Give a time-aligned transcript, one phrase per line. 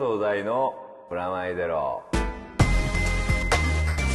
[0.00, 0.72] 藤大の
[1.10, 2.02] プラマイゼロ。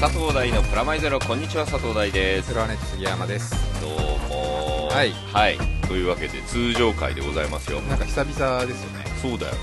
[0.02, 2.52] 佐藤大のプラマイゼロこんにちは佐藤大です。
[2.52, 3.54] プラネット杉山です。
[3.80, 3.92] どう
[4.28, 4.88] も。
[4.88, 5.12] はい。
[5.12, 5.60] はい。
[5.88, 7.82] というわけで通常回でございますよ。
[7.82, 9.06] なんか久々ですよね。
[9.22, 9.58] そうだよね。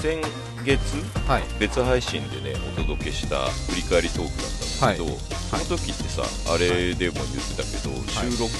[0.00, 0.20] 先
[0.66, 0.96] 月
[1.26, 1.42] はい。
[1.58, 5.16] 別配信でねお届けした振り返りトークだったんだけど、はい。
[5.48, 8.52] その時ってさあれでも言ってたけど、収録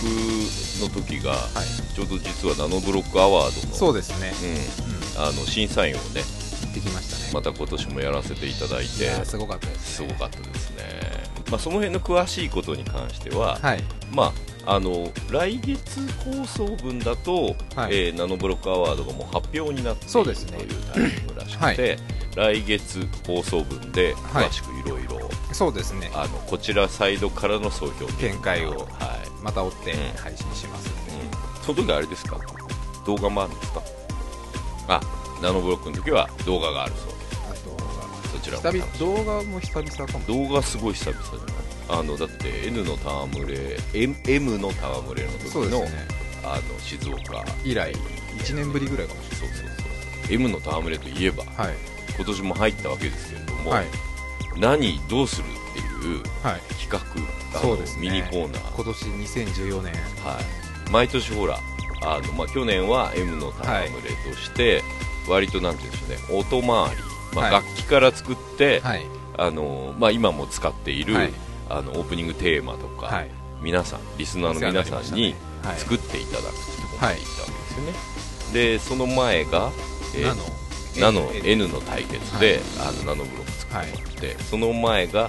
[0.80, 1.94] の時が、はい。
[1.94, 4.32] ちょうど実はナノブロックアワードのそうですね。
[5.18, 6.43] うん、あの審査員をね行
[6.74, 7.30] ってきましたね。
[7.32, 10.08] また今年もやらせていただいいてすごかったですね。
[10.08, 10.84] すごかったですね、
[11.50, 13.84] まあ、その辺の詳しいことに関しては、はい。
[14.12, 14.32] ま
[14.66, 18.06] あ、あの来月放送分だと、はい。
[18.06, 21.98] えーナノブロックアワードがもう発表になっているそうですねというタイミングらしくて、
[22.36, 26.10] 来月放送分で詳しくいろいろそうですね。
[26.14, 28.88] あのこちらサイドからの総評見解をはい。
[29.42, 29.98] また追ってうん。
[30.16, 31.12] 配信しますんで。
[31.12, 32.38] うん、その時あれですか？
[33.06, 33.82] 動画もあるんですか？
[34.88, 35.00] あ
[35.42, 37.14] ナノブロックの時は動画があるそう。
[38.32, 40.26] そちら久々動画も久々かも。
[40.26, 42.00] 動画すごい久々じゃない？
[42.00, 45.88] あのだって N の戯れ M, M の戯れの時の,、ね。
[46.42, 47.44] あの静岡。
[47.64, 47.92] 以来
[48.38, 49.62] 1年ぶりぐらいかもしそうそうそ
[50.30, 50.34] う。
[50.34, 51.76] M の戯れといえばれないはい。
[52.16, 53.86] 今年も入ったわけですけれども、はい。
[54.56, 56.60] 何どうするっていうはい。
[56.80, 58.02] 企画あのそうですね。
[58.02, 59.92] ミニコーナー、今年2014年。
[60.24, 60.40] は
[60.88, 61.58] い、毎年ほら
[62.02, 63.90] あの、まあ、去年は M の戯れ
[64.30, 64.82] として、
[65.28, 67.02] 割となんて言うんでしょうね音回り、
[67.34, 67.52] まあはい。
[67.52, 69.06] 楽器から作って、はい。
[69.36, 71.32] あのまあ、今も使っている、はい。
[71.68, 73.30] あのオープニングテーマとか、はい。
[73.62, 75.78] 皆さんリスナーの皆さんにはい。
[75.78, 76.52] 作っていただくって
[76.82, 77.92] ことをやったわけですよね、
[78.52, 79.70] でその前が、
[80.14, 80.42] えーナノ。
[80.96, 85.28] ナノ N の対決で、あのナノブロック作ってもらって、その前が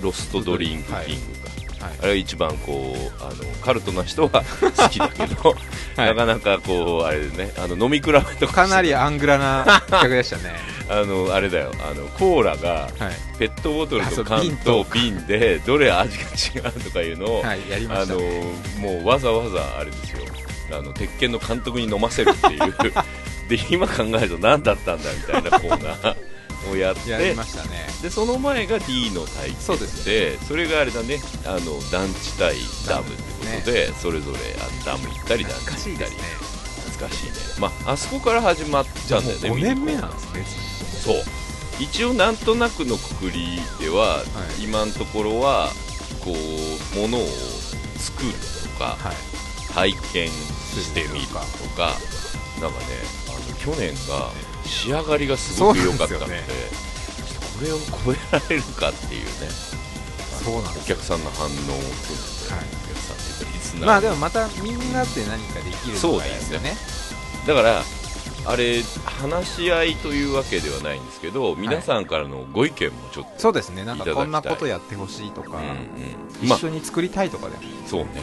[0.00, 1.37] ロストドリンクキングか、
[1.80, 1.92] はい。
[2.00, 5.54] あれが一番こうあのカルトな人は好きだけど、
[5.96, 6.14] はい。
[6.14, 10.54] なかなかこうあれでねあの飲み比べとかかなりアングラな 企画でしたね。
[10.90, 11.72] あのあれだよ。
[11.80, 12.90] あのコーラがはい。
[13.38, 16.24] ペットボトルと缶瓶とと瓶でどれ味が
[16.64, 18.42] 違うとかいうのを、はいやりましたね。
[18.80, 20.24] もうわざわざあれですよ。
[20.70, 22.74] あの鉄拳の監督に飲ませるっていう。
[23.48, 26.16] で今考えると何だったんだみたいなコーナー
[26.70, 27.86] をやってやりましたね。
[28.02, 31.20] でその前が D の対決でそうですそれがあれだね。
[31.44, 32.56] あの団地対
[32.88, 35.76] ダムってことでそれぞれあのダム行ったり団地行ったり。
[35.76, 35.96] 懐かしいね。
[36.86, 37.32] 懐かしいね。
[37.60, 40.44] まああそこから始まったんだよね5年目なんですね。
[41.02, 41.16] そう。
[41.80, 44.24] 一応なんとなくのくくりでは、
[44.58, 44.64] い。
[44.64, 45.68] 今のところは
[46.20, 47.26] こうものを
[47.96, 48.32] 作る
[48.72, 49.16] とか、はい。
[49.72, 51.34] 体験してみると
[51.76, 51.96] か。
[52.60, 52.86] なんかね
[53.28, 54.32] あの去年が
[54.68, 56.42] 仕上がりがすごく良かったのでそうなんで
[57.26, 59.28] ちょっとこれを超えられるかっていうね。
[60.40, 66.76] おそうなんです客さんの反応を含めて、はいお客さんっていうかリスナーまあでもまたみんなで何かできるのがいいですよね。
[67.46, 67.82] だから
[68.46, 73.84] あれ話し合いというわけではないんですけど皆さんからのご意見もちょっと、そうですね。
[73.84, 76.48] なんかこんなことやってほしいとか、うんうん。
[76.48, 77.56] まあ一緒に作りたいとかで。
[77.56, 78.22] も、そうね。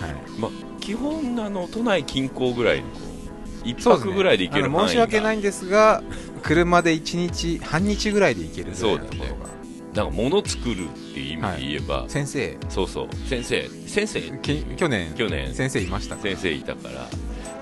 [0.00, 0.16] はい。
[0.38, 0.50] まあ、
[0.80, 2.86] 基本あの都内近郊ぐらいの
[3.64, 6.02] 一泊ぐらいで行けるあの申し訳ないいんですが
[6.42, 9.50] 車で1日半日ぐらいで行けるぐらいのところが、
[9.94, 12.56] なんか物作るっていう意味で言えば、先生。
[12.68, 13.08] そうそう。
[13.28, 13.68] 先生。
[13.86, 15.12] 先生き去年。
[15.14, 15.54] 去年。
[15.54, 16.22] 先生いましたか？
[16.22, 17.06] 先生いたから。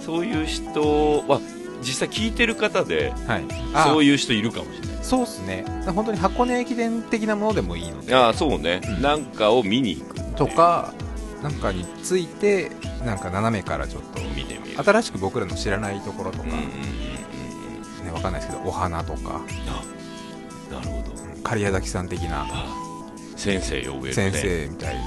[0.00, 1.40] そういう人は
[1.82, 3.44] 実際聞いてる方ではい。
[3.84, 4.98] そういういう人いるかもしれない。
[5.02, 5.64] そうですね。
[5.86, 8.14] 本当に箱根駅伝的なものでもいいので。
[8.14, 10.92] ああそうね、うんなんかを見に行くとか
[11.42, 12.70] なんかについて
[13.04, 14.82] なんか斜めからちょっと見てみる。
[14.82, 19.40] 新しく僕らの知らないところとか、うんうんうんね、わかんないですけどお花とか。
[20.70, 21.42] なるほど。
[21.42, 22.46] 狩矢崎さん的な。
[22.48, 22.88] あ
[23.36, 24.12] 先生呼べるね。
[24.12, 25.00] 先生みたいな、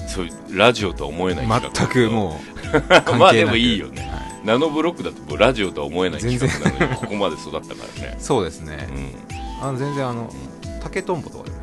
[0.00, 2.40] うん、そういうラジオとは思えない全くも
[2.72, 2.78] う
[3.18, 4.02] まあでもいいよね。
[4.02, 4.46] はい。
[4.46, 8.88] ナノブロックだとラジオとは思えない企全然画なのにここまで育ったからね、そうですね。
[8.90, 10.32] う、ん、あの全然あの
[10.80, 11.58] 竹とんぼとかでも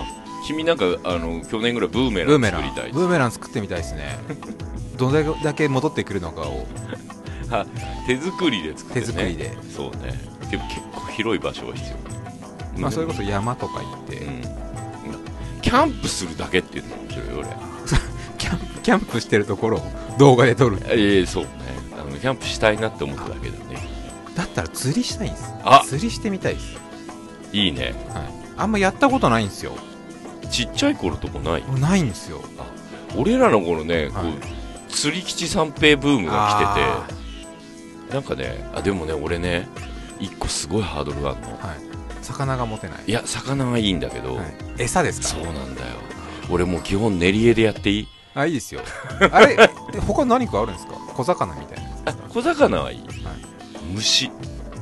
[0.00, 3.30] あ君なんかあの去年ぐらいブーメラン作りたいブーメラン。
[3.30, 4.18] 作ってみたいですね。
[4.96, 6.66] どれだけ戻ってくるのかを。
[7.52, 7.66] あ
[8.06, 9.58] 手作りで作って、ね、手作りで。
[9.76, 10.18] そうね。
[10.50, 11.90] でも結構広い場所が必
[12.74, 12.80] 要。
[12.80, 14.42] まあそれこそ山とか行って、うん。
[15.60, 17.44] キャンプするだけっていうのも面白いよ
[18.38, 19.82] キャンプキャンプしてるところを
[20.18, 21.50] 動画で撮る俺ええそうね。
[21.92, 23.86] あのキャンプしたいなって思っただけだね。
[24.34, 25.52] だったら釣りしたいんです。
[25.62, 25.82] あ。
[25.84, 26.78] 釣りしてみたいです、
[27.52, 27.94] いいね。
[28.14, 29.72] はい、あんまやったことないんですよ
[30.50, 31.64] ちっちゃい頃とかない。
[31.80, 32.40] ないんですよ。
[33.16, 34.28] 俺らの頃ね、こはい。
[34.28, 34.32] う
[34.90, 39.68] 釣り吉三平ブームがあ来ててなんかねあでもね俺ね
[40.18, 41.46] 一個すごいハードルがあるの。
[41.58, 41.78] ーはい。
[42.22, 42.98] 魚が持てない。
[43.06, 44.46] いや魚はいいんだけど、はい、
[44.78, 45.28] 餌ですか？
[45.28, 45.86] そうなんだよ。
[46.50, 48.08] 俺もう基本練り餌でやっていい？
[48.34, 48.80] あいいですよ。
[49.32, 49.56] あれ
[49.94, 50.94] え他何かあるんですか？
[51.14, 51.90] 小魚みたいな。
[52.06, 53.04] あ小魚はいい、は
[53.94, 54.30] 虫。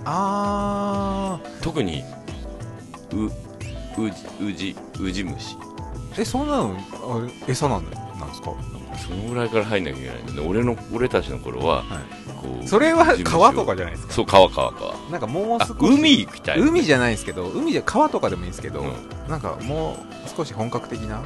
[0.04, 2.02] あ特に
[3.12, 3.30] う
[3.98, 5.56] うじうじうじ虫。
[5.56, 6.76] ーえそんなの
[7.14, 8.56] あれ餌なんだなんですか、は
[8.96, 10.22] そのぐらいから入んなきゃいけない。
[10.22, 11.84] んだね俺の俺たちの頃は
[12.40, 14.12] こうそれは川とかじゃないですか？
[14.14, 14.94] そう川川川。
[15.10, 18.92] なんかもうあ少し海行きたい海じゃないですけど海じゃ川とかでもいいんですけど、うん。
[19.28, 21.22] なんかもう少し本格的な？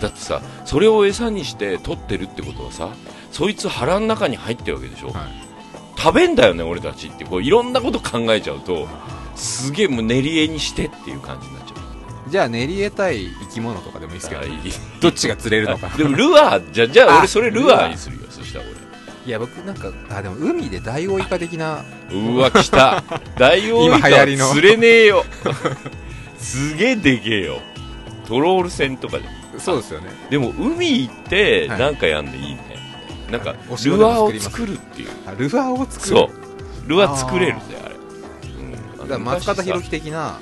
[0.00, 2.90] だってさそれを餌にして取ってるってことはさ
[3.30, 5.43] そいつ腹の中に入ってるわけでしょ、はい
[6.04, 8.86] 食べんだよね俺たちってこういろんなこと考えちゃうと
[9.34, 11.74] すげえもう練り絵にしてっていう感じになっちゃ
[12.26, 12.30] う。
[12.30, 14.42] じゃあ練り得たい生き物とかでもいいですけど。
[15.00, 15.88] どっちが釣れるのか。
[15.96, 18.64] でもルアーじゃじゃああ俺それルアーにするよそしたら
[19.26, 21.84] いや僕なんかあでも海でダイオウイカ的な。
[22.10, 23.02] 俺うわ来た。
[23.38, 25.24] ダイオウイカ釣れねえよ。
[26.38, 27.60] すげえでけえよ。
[28.26, 29.24] トロール船とかで
[29.58, 30.10] そうですよね。
[30.28, 31.80] でも海行ってはい。
[31.80, 32.58] なんかやんでいいね、
[33.34, 33.56] なんかル
[34.06, 35.08] アーをも作るっていう。
[35.26, 36.16] あルアーを作る。
[36.16, 36.30] そ
[36.86, 36.88] う。
[36.88, 40.38] ルアー作れるんだよあれ、うん、だから松方弘樹的な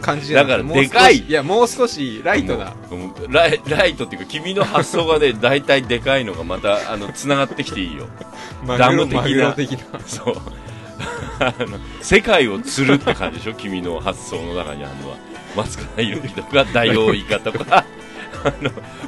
[0.00, 0.46] 感じじだ。
[0.46, 1.18] からでかい。
[1.18, 2.74] いやもう少しライトな
[3.28, 8.06] ライライトっていうか君の発想がね 大体でかいのがまたあの繋がってきていいよ。
[8.66, 9.52] マダム的な。
[9.52, 10.00] 的な。
[10.06, 10.34] そう。
[11.40, 13.54] あの世界を釣るって感じでしょ？
[13.54, 15.16] 君の発想の中にあるのは。
[15.56, 17.84] 松方弘樹とかダイオウイカとか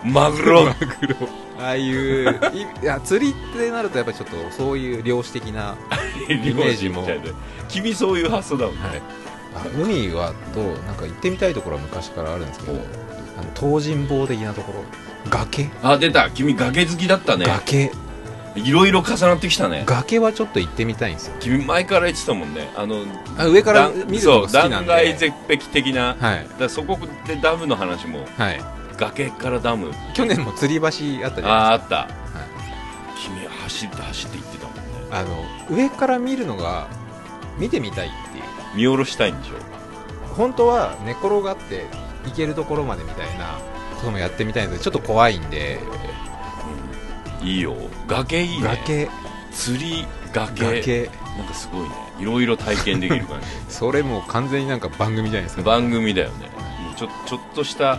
[0.04, 0.64] マグロ。
[0.66, 1.28] マグロ。
[1.58, 5.76] ああいういいや釣りってなるとやっぱりちょっとそういう漁師的な
[6.28, 7.06] イメージも。
[7.69, 8.81] 君そういう発想だもんね、
[9.54, 12.76] あ海はとなんか行ってみたいところは昔からあるんですけどお。
[12.76, 12.78] あ
[13.42, 14.84] の東尋坊的なところ。
[15.31, 15.70] 崖？
[15.82, 16.31] あ出た。
[16.31, 17.46] 君崖好きだったね。
[17.46, 17.90] 崖。
[18.56, 19.82] いろいろ重なってきたね。
[19.86, 21.34] 崖はちょっと行ってみたいんですよ。
[21.40, 22.70] 君前から言ってたもんね。
[22.76, 23.02] あの
[23.36, 24.92] あ上から見るのが好きなんで。
[24.92, 26.16] 崖絶壁的な。
[26.20, 26.46] はい。
[26.58, 28.26] らそこでダムの話も。
[28.36, 28.60] はい
[29.09, 29.93] 崖からダム。
[30.15, 31.51] 去年も吊り橋あったじゃないですか。
[31.51, 31.97] あああった。
[31.97, 32.09] はい。
[33.23, 34.83] 君走って走って行ってたもんね。
[35.11, 36.89] あの上から見るのが
[37.59, 38.45] 見てみたいっていう。
[38.75, 39.55] 見下ろしたいんでしょ
[40.35, 41.87] 本当は寝転がって
[42.25, 43.59] 行けるところまでみたいな
[43.97, 45.81] こともやってみたいんですけどちょっと怖いんで。
[47.43, 47.77] いいよ。
[48.09, 48.69] 崖いいね。
[48.69, 49.09] 崖。
[49.53, 50.81] 釣り崖。
[50.81, 51.11] 崖。
[51.37, 51.91] なんかすごいね。
[52.21, 55.62] いろいろ体験できる感 それもう完全になんか番組じゃないですか。
[55.62, 56.49] じ番組だよね。
[56.97, 57.99] ちょちょっとした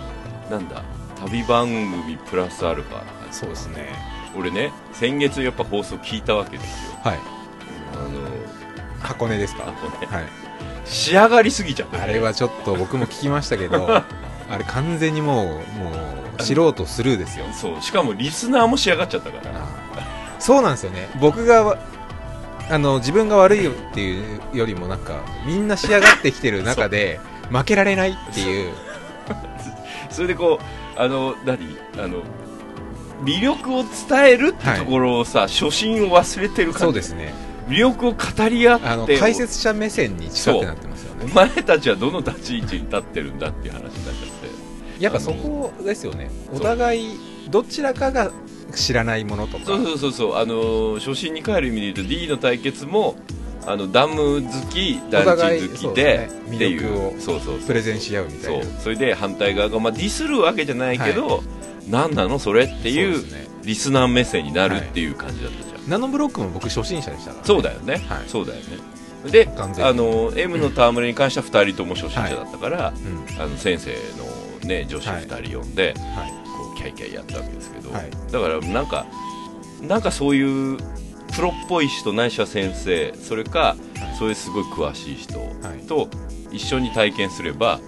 [0.50, 0.84] なんだ
[1.22, 2.98] 旅番組プラスアルファ。
[2.98, 3.90] な感じそうですね。
[4.38, 6.98] 俺ね先月やっぱ放送聞いたわけですよ。
[7.04, 7.20] はい。
[7.94, 8.10] あの
[9.00, 9.64] 箱根ですか？
[9.68, 10.26] あこれはい。
[10.86, 12.04] 仕上がりすぎちゃってね。
[12.04, 13.88] あれはちょっと僕も聞きましたけど
[14.50, 15.48] あれ完全にもう
[15.80, 15.92] も
[16.40, 17.46] う素人スルーですよ。
[17.54, 19.66] そうしかもリスナーも仕上がっちゃったから。
[20.38, 21.10] そうなんですよね。
[21.20, 21.78] 僕がわ
[22.70, 27.20] あの自分が悪いよっていうよりもなんかみんな仕上がってきてる中で
[27.52, 28.74] 負けられないっていう
[30.16, 31.60] それでこうあの何？
[31.98, 32.24] あの
[33.24, 36.80] 魅力を伝えるってところをさ、初心を忘れてる感じ。
[36.80, 37.34] そうですね。
[37.68, 41.26] 魅力を語り合って解説者目線に近くなってますよね。
[41.32, 45.04] お前たちはどの立ち位置に立ってるんだっていう話になっちゃって。
[45.04, 46.30] やっぱそこですよね。
[46.54, 47.20] お互い
[47.50, 48.32] どちらかが
[48.74, 49.66] 知らないものとか。
[49.66, 50.36] そうそうそうそう。
[50.36, 53.16] あのー初心に帰る意味で言うと D の対決も
[53.68, 57.20] あのダム好き団地好きでっていう。
[57.20, 58.80] そうそうプレゼンし合うみたそいうな。
[58.80, 61.44] それで反対側が、まあ、ディスるわけじゃないけど、
[61.90, 63.24] 何なのそれっていう
[63.64, 68.24] リスナー目線になるっていう感じだったじゃん、ナノブロックも僕初心者でしたから、そうだよね、はい。
[68.28, 68.78] そうだよね。
[69.32, 73.42] であの M の戯れに関しては2人とも初心者だったから、うん。
[73.42, 73.92] あの先生
[74.62, 76.32] の、ね、女子はい2人呼んで、はい。
[76.46, 78.12] こうキャイキャイやったわけですけど、はい。
[78.32, 79.08] だからなんか
[79.82, 80.78] なんかそういう
[81.36, 83.76] プロっぽい人ないしは先生それか、
[84.18, 85.86] そういうすごい詳しい人はい。
[85.86, 86.08] と
[86.52, 87.80] 一緒に体験すれば、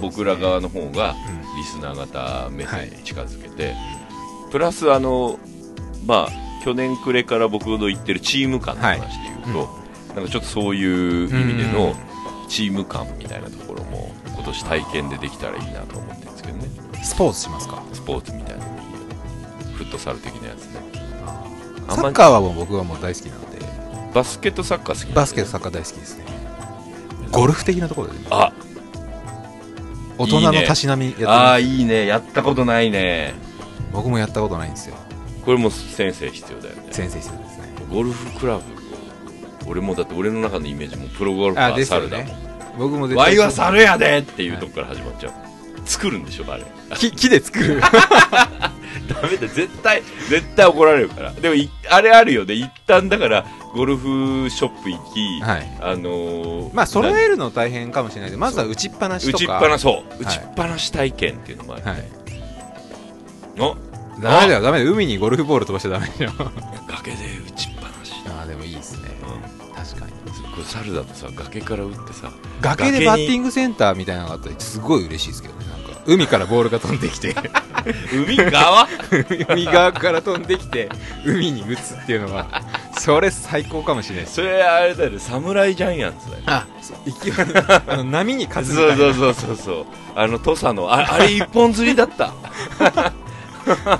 [0.00, 1.40] 僕ら側の方がうん。
[1.56, 3.74] リスナー型目線に近づけて、
[4.50, 5.38] プラスあの
[6.06, 11.94] まあ去年暮れから僕の言ってるチーム感の話で言うと、なんかちょっとそういう意味での
[12.48, 16.68] チーム感みたいなところも今年体験でできたらいいなと思ってるんですけどね。
[17.02, 17.82] スポーツしますか？
[17.92, 18.64] スポーツみたいな。
[19.74, 20.66] フットサル的なやつ
[21.88, 23.58] サまッカーはもう僕はもう大好きなので。
[24.14, 25.14] バスケットサッカー好きね。
[25.14, 26.24] バスケとサッカー大好きですね。
[27.30, 28.18] ゴルフ的なところで。
[28.18, 28.52] ねあ
[30.18, 32.06] 大人のたしなみやってああいいね。
[32.06, 33.34] やったことないね。
[33.92, 34.96] 僕もやったことないんですよ。
[35.44, 36.88] これも先生必要だよね。
[36.90, 37.72] 先生必要ですね。
[37.90, 38.62] ゴルフクラブ。
[39.66, 45.32] 俺もだって俺の中のイメージもプロゴルファー猿だもん、ね僕も絶ワイは猿やでっていうとこから始まっちゃう、
[45.84, 46.64] 作るんでしょあれ。
[46.96, 47.80] 木木で作る
[49.22, 51.32] ダメだ絶対絶対怒られるから。
[51.32, 52.54] でもいあれあるよね。
[52.54, 55.78] 一旦だからゴルフショップ行き、はい。
[55.80, 59.36] あのーまあ揃なえるの大変かもしれないけどまずは打ちっぱなしとか。
[59.36, 60.22] 打ちっぱなそう。
[60.22, 60.34] 打はい。
[60.34, 62.04] ちっぱなし体験っていうのもある、はい。
[63.58, 63.76] お
[64.20, 64.92] ダメだよダメだよ。
[64.92, 66.32] 海にゴルフボール飛ばしちゃダメだよ。
[66.88, 67.16] 崖で
[67.48, 69.08] 打ちっぱなし、ああでもいいですね。
[69.22, 69.74] うん。
[69.74, 70.12] 確かに。
[70.62, 75.64] 猿だとさ崖から打ってさ崖でバッティングセンターみたいなのがあったらすごい嬉しいですけどね
[76.10, 77.36] 海からボールが飛んできて。
[78.12, 78.88] 海側？
[79.48, 80.88] 海側から飛んできて
[81.24, 82.62] 海に打つっていうのは
[82.98, 85.18] それ最高かもしれないそれあれだよね。
[85.18, 86.66] 侍ジャイアンツだよあ
[87.06, 87.32] 勢い
[87.86, 89.86] あの波に勝つみそうそうそうそうそう。
[90.16, 92.32] あの土佐のああれ一本釣りだった。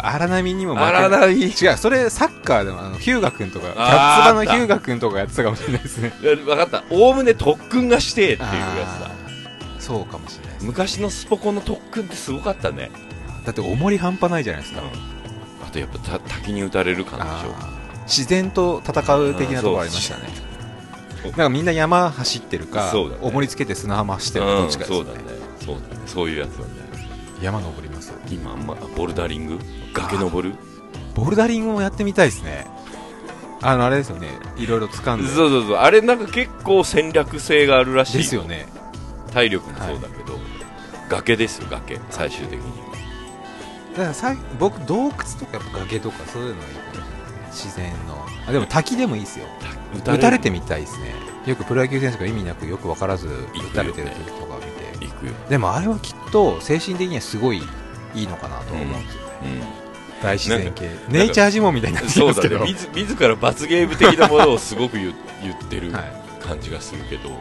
[0.03, 1.33] 荒波にも負け荒波。
[1.33, 6.13] 違うそれサッカーでもあのヒューガ君とかキャッツバのヒューガ君とかやってたかもしれないですね。
[6.21, 6.83] 分かった。
[6.91, 8.67] おおむね特訓がしてっていうや
[8.99, 9.11] つだ。
[9.79, 12.91] そうかもしれない昔のスポコンの特訓ってすごかったね。
[13.45, 14.83] だって重り半端ないじゃないですか、
[15.67, 17.55] あとやっぱた滝に打たれる感でしょ。
[18.05, 20.25] 自然と戦う的なところありましたね。
[21.25, 23.01] なんかみんな山走ってるか、ね。
[23.21, 24.59] 重りつけて砂浜走ってるかうん。
[24.63, 25.11] どっちかですよね。
[25.11, 25.29] そうだね。
[25.65, 26.03] そうだね。
[26.07, 26.69] そういうやつだね。
[27.43, 29.59] 山登ります今、まあ、ボルダリング？
[29.95, 30.55] 崖登る？
[31.15, 32.67] ボルダリングもやってみたいですね。
[33.63, 34.29] あのあれですよね。
[34.57, 35.29] いろいろ掴んで。
[35.29, 35.77] そうそうそう。
[35.77, 38.67] あれなんか結構戦略性があるらしいですよね。
[39.33, 40.20] 体力もそうだけど、
[41.11, 42.01] 崖ですよ崖。
[42.11, 42.65] 最終的に
[43.93, 47.11] だからさ僕洞窟とかやっぱ崖とかそういうのがいいかもしれない。
[47.51, 48.27] 自然の。
[48.47, 49.47] あでも滝でもいいですよ。
[50.07, 51.15] 打打たれてみたいですね。
[51.47, 54.81] よくプロ野球選手が意味なくよく分からず打たれてる時とか見て。
[55.01, 57.63] 行くよ、でもあれはきっと精神的にはすごい
[58.15, 59.23] いいのかなと思うんですよ、
[60.21, 60.91] う大自然系。
[61.09, 62.65] ネイチャージモンみたいになっん、てそうだますけど。
[62.65, 62.73] ね。
[62.73, 66.05] 自自ら罰ゲーム的なものをすごく言言ってるは
[66.41, 67.33] 感じがするけど、い、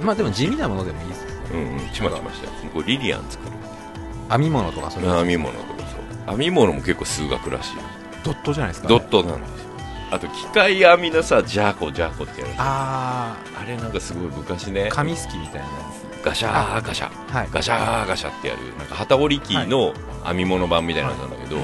[0.00, 2.52] まあでも地味なものでもいいですようんうんちまちましたよ。
[2.72, 3.52] これリリアン作る。
[4.30, 5.96] 編み物とかそれ編み物とかそ
[6.32, 6.36] う。
[6.36, 7.82] 編み物も結構数学らしいよ。
[8.24, 9.68] ドットじゃないですか、ドットなんですよ。
[10.10, 14.88] あと機械編みのさジャーコジャーコってやるああれなんかすごい昔ね。
[14.90, 15.66] あ紙すきみたいなや
[16.22, 17.10] ガシャーガシャ。
[17.10, 17.48] つはい。
[17.50, 18.60] ガシャーガシャってやる。
[18.78, 21.58] なんか旗織り機の編み物版みたいなやつなんだけど、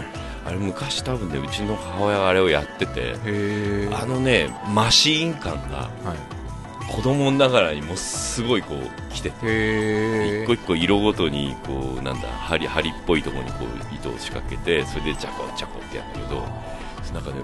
[0.47, 3.14] あれ昔多分ねうちの母親があれをやってて
[3.93, 6.34] あのねマシーン感がはい
[6.88, 16.41] 子供ながらにもすごいこう来ててへ一個一個色ごとにこうなんだ針針っぽいところにこう糸を仕掛けてそれでジャコジャコってやるんだけど
[17.12, 17.37] なんかね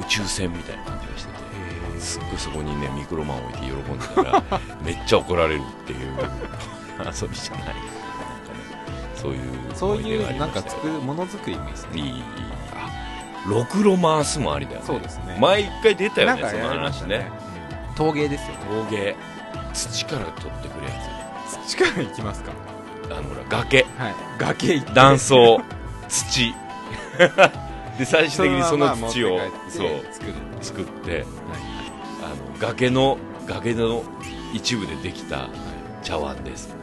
[0.00, 4.42] 宇宙船みたいな感じがしててすっごいそこにねミクロマン置いて喜んでたら
[4.82, 7.64] めっちゃ怒られるっていう遊びじゃない。
[7.66, 7.80] なんかね
[9.14, 9.40] そういう
[9.74, 12.22] そう思いうなんか作るものづくりもいいですねいい。
[12.74, 12.90] あ
[13.48, 14.86] ろくろ回すもありだよね。
[14.86, 15.36] そうですね。
[15.40, 16.48] 前一回出たよね。
[16.50, 17.30] その話ね
[18.00, 18.56] 陶芸ですよ。
[18.66, 19.14] 陶芸。
[19.74, 20.92] 土から取ってくるや
[21.68, 22.52] 力いきますか？
[23.06, 23.82] つあのほら崖。
[23.98, 24.14] はい。
[24.38, 24.92] 崖行って。
[24.94, 25.60] 断層。
[26.08, 26.54] 土。
[27.98, 29.38] で最終的にその土を
[29.68, 29.98] そう。
[29.98, 31.26] って作る作って
[32.22, 34.02] あの崖の崖の
[34.54, 35.50] 一部でできた
[36.02, 36.74] 茶碗です。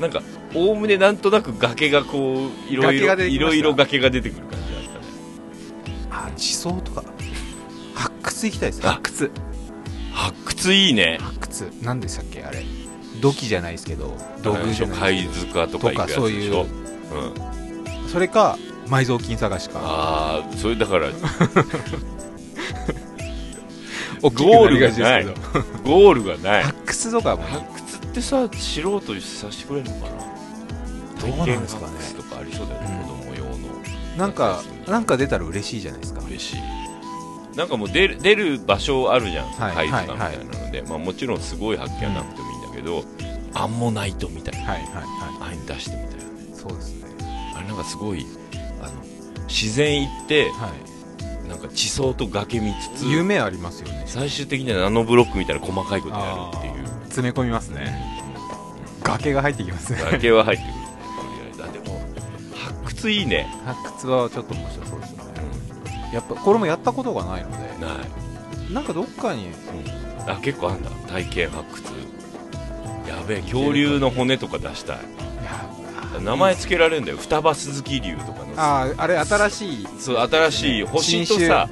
[0.00, 0.22] なんか
[0.54, 5.04] おおむねなんとなく崖がこういろいろ崖が出ていろいろ崖が出てくる感じだったね。
[6.28, 7.02] あ地層とか。
[7.96, 8.86] 発掘行きたいです。
[8.86, 8.92] あ。
[8.92, 9.32] 発掘
[10.12, 11.18] 発掘いいね。
[11.20, 11.72] 発掘。
[11.82, 12.64] 何でしたっけあれ。
[13.20, 16.54] 土器じゃないですけど道具じゃない貝塚とかそういう。
[16.56, 16.68] うん、
[18.08, 19.80] それか埋蔵金探しか。
[19.82, 21.10] ああそれだから
[24.22, 25.26] ゴールがない。
[25.84, 26.62] ゴールがない。
[26.62, 27.64] 発掘とかも発
[28.00, 30.30] 掘ってさ素人にさせてくれるのかな？
[31.20, 31.92] どうなんですかね。
[32.16, 33.08] とかありそうだよね、うん。
[33.08, 33.68] 子供用の。
[34.16, 36.20] なんかなんか出たら嬉しいじゃないですか。
[36.26, 36.60] 嬉しい
[37.56, 39.88] なんかもう出る出る場所あるじゃん、はい。
[39.88, 43.04] 貝塚みたいなので、まあ、もちろんすごい発見はなくてもいいんだけど、
[43.54, 44.72] アンモナイトみたいな。
[44.72, 45.02] はいはいは
[45.40, 47.08] ああいうの出してみたいよねいそうですね。
[47.56, 48.26] あれなんかすごい
[48.80, 48.92] あの
[49.48, 50.90] 自然行ってはい。
[51.48, 54.04] なんか地層と崖見つつ夢ありますよね。
[54.06, 56.86] 最終的にはナノブロックみたいな細かいことやるっていう。
[57.06, 57.92] 詰め込みますね。
[59.02, 59.98] 崖が入ってきますね。
[60.12, 60.74] 崖は入ってくる。
[60.74, 60.80] ね
[61.16, 62.00] とりあえずあでも
[62.54, 65.19] 発掘いいね、発掘はちょっと面白そうですよね
[66.12, 67.56] やっぱこれもやったことがないので。
[67.84, 67.94] な
[68.70, 68.72] い。
[68.72, 69.48] なんかどっかに。
[70.26, 70.90] あ結構あんだ。
[71.08, 71.82] 体験発掘。
[73.08, 74.98] やべえ恐竜の骨とか出したい。
[76.22, 77.18] 名前つけられるんだよ。
[77.18, 78.52] 双葉鈴木竜とかの。
[78.56, 79.86] あああれ新しい。
[79.98, 80.82] そう新しい。
[80.82, 81.68] 星と新さ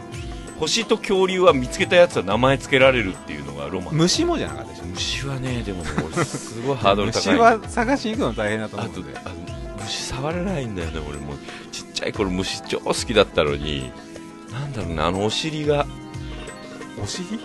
[0.59, 3.95] 星と恐竜は見つけたやつは名前つけられるっていうのがロマン。
[3.95, 4.85] 虫もじゃなかったでしょ。
[4.87, 7.33] 虫はねでもね俺すごいハードル高い。
[7.35, 9.18] 虫は探しに行くの大変だとあと思うんで。
[9.18, 9.35] あの
[9.83, 11.35] 虫触れないんだよね俺も。
[11.35, 11.37] う
[11.71, 13.92] ちっちゃい頃虫超好きだったのに
[14.58, 15.86] なんだろうなあのお尻が。
[17.02, 17.38] お尻？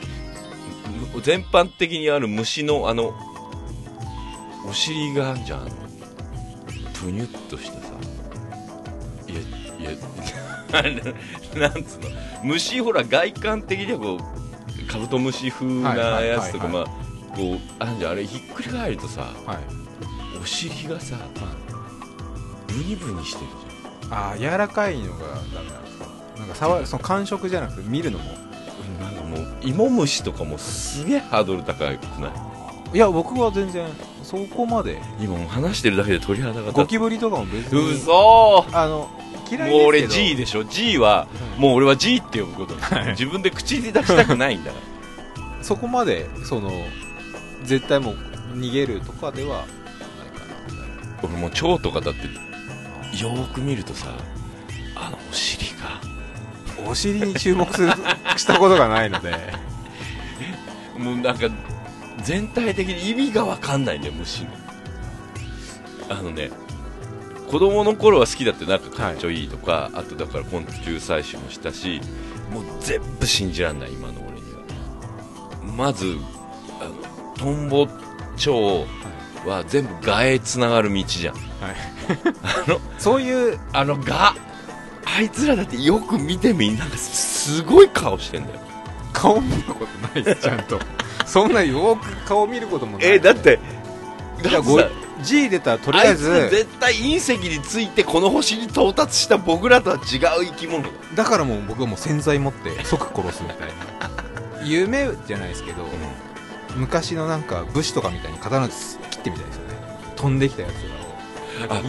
[1.13, 3.13] む全般的にある虫のあの
[4.67, 5.59] お尻があんじゃん。
[5.61, 5.69] あの
[6.93, 7.93] ぷにゅっとしたさ。
[9.27, 9.99] いやいや
[11.69, 12.09] なんつうの。
[12.43, 16.85] 虫ほら外観的にはこうカブトムシ風なやつとかまあ
[17.35, 18.11] こうあんじゃん。
[18.13, 19.57] あれひっくり返るとさはい。
[20.41, 21.15] お尻がさ
[22.67, 23.47] ブニブニしてる
[24.09, 25.92] ああ柔らかいのがダメなんですか
[26.43, 28.25] なんか触るその感触じゃなくて見るのも。
[28.99, 31.81] なんかもう芋虫とかもすげえハードル高く
[32.21, 32.95] ない？
[32.95, 33.87] いや僕は全然
[34.23, 35.01] そこまで。
[35.19, 37.91] 今もう話してるだけで鳥肌が立ゴキブリとかも別つに。
[37.93, 38.65] 嘘！
[38.73, 39.65] あの嫌いですけど。
[39.65, 44.77] もう俺 G でしょ？G はうんもう俺は G って呼ぶことに自分で口に出したくないんだか
[45.61, 46.71] そこまでその
[47.63, 48.17] 絶対もう
[48.55, 49.65] 逃げるとかではない
[50.37, 51.19] かな。
[51.23, 52.25] 俺もう蝶とかだって
[53.23, 54.07] よーく見るとさ
[54.95, 55.99] あのお尻が
[56.85, 57.91] お尻に注目する
[58.37, 59.33] したことがないので。
[60.97, 61.49] もうなんか
[62.23, 64.49] 全体的に意味が分かんないんだよ虫の。
[66.09, 66.51] あのね
[67.49, 72.01] 子供の頃は好きだってなんかかっちょいいとか、あとだから昆虫採取もしたし
[72.51, 74.63] もう全部信じらんない今の俺には。
[75.75, 76.17] まず
[76.79, 77.87] あのトンボ
[78.37, 78.85] 蝶
[79.45, 81.35] は全部ガへつながる道じゃん。
[82.97, 84.35] そういうあのガ
[85.15, 88.59] あいつらだってよく見てみなんかすごい顔してんだよ。
[89.11, 90.41] 顔見ることないです。
[90.41, 90.79] ちゃんと。
[91.25, 93.07] そんなよく顔見ることもない。
[93.07, 93.59] えだって
[94.41, 94.89] だってさ
[95.21, 96.49] G 出たらとりあえず。
[96.49, 100.89] 絶対隕石についてこの星に到達した僕らとは違う生き物だ。
[101.15, 103.73] だからもう僕はもう洗剤持って即殺すみたいな。
[104.65, 105.85] 夢じゃないですけど、
[106.75, 108.73] 昔のなんか武士とかみたいに刀で
[109.11, 109.73] 切ってみたいですよね。
[110.15, 110.92] 飛んできたやつ
[111.61, 111.81] あか。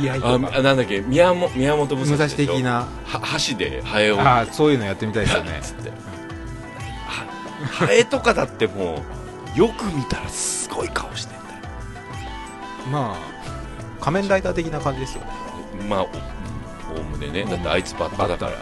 [0.58, 2.86] あなんだっけ宮本宮本武蔵的な。
[3.04, 4.20] は箸でハエを。
[4.20, 5.60] ああそういうのやってみたいですよね。
[7.70, 9.02] ハエとかだっても
[9.56, 11.48] うよく見たらすごい顔してんだよ。
[12.90, 13.18] まあ
[14.00, 15.28] 仮面ライダー的な感じですよね。
[15.88, 16.08] まあおお
[17.00, 17.44] おむねね。
[17.44, 18.52] だってあいつバッタだから。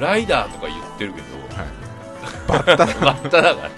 [0.00, 1.26] ライダーとか言ってるけど。
[2.48, 3.68] バッタバッタだから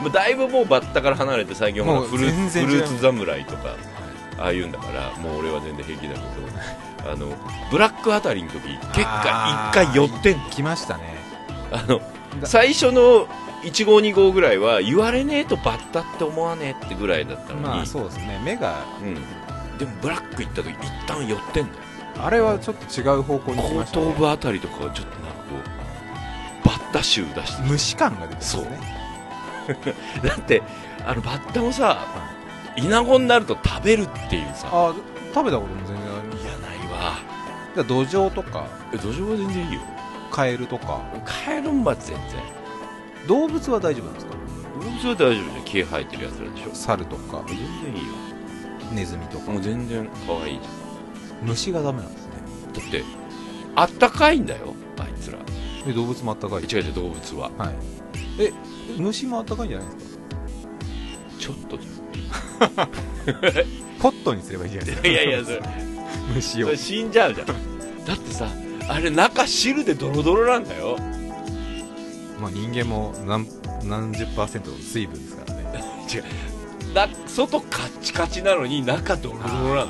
[0.00, 3.76] もうだいぶもうバッタから離れて最近ほらもうフルフルーツ侍とか
[4.38, 7.28] ああいうんだからもう俺は全然平気だけどあの
[7.70, 10.50] ブラックあたりの時結果一回寄ってんの。
[10.50, 11.16] 来ましたね。
[11.72, 12.00] あの
[12.40, 13.26] だ最初の
[13.62, 18.40] 1号2号ぐらいは言われねえとバッタって思わねえってぐらいだったのに、まあそうですね。
[18.44, 19.14] 目がうん、
[19.78, 21.78] でもブラック行った時一旦寄ってんだよ。
[22.18, 24.06] あれはちょっと違う方向に来後ましたね。
[24.06, 25.44] 頭部あたりとかはちょっとなんかこ
[26.64, 28.95] うバッタ臭出して虫感が出てますね
[30.22, 30.62] だって
[31.06, 31.98] あのバッタもさ
[32.76, 34.68] イナゴになると食べるっていうさ。
[34.72, 34.94] あ
[35.34, 37.00] 食べたことも全然ありますいやないわ。
[37.10, 37.18] だか
[37.76, 38.66] ら土壌とか。
[38.92, 39.80] え土壌は全然いいよ。
[40.30, 41.00] カエルとか。
[41.24, 42.24] カエルンバ全然。
[43.26, 44.32] 動物は大丈夫なんですか？
[44.82, 45.64] 動物は大丈夫じゃん。
[45.64, 46.70] 毛生えてるやつらでしょ。
[46.74, 47.42] 猿とか。
[47.48, 48.14] 全然いいよ。
[48.92, 49.50] ネズミとか。
[49.50, 50.68] もう全然可愛いじ
[51.42, 52.32] 虫がダメなんですね。
[52.68, 53.04] ゃんだって
[53.74, 55.38] あったかいんだよあいつら。
[55.86, 56.62] で動物もあったかい。
[56.62, 57.50] 違う違う動物は。
[57.58, 57.74] はい。
[58.38, 58.52] え
[58.98, 60.24] 虫もあったかいんじゃないですか
[61.38, 61.86] ちょっとじ
[64.00, 65.62] ポットにすればいいじゃないですかいやいやそれ
[66.34, 67.54] 虫をれ死んじゃうじゃんだ
[68.14, 68.48] ってさ
[68.88, 70.96] あれ中汁でドロドロなんだよ
[72.40, 73.46] まあ人間も何
[73.84, 79.86] 何十パーセントの水分ですからね違うだ外カッチカチなのに中ドロドロなんだよ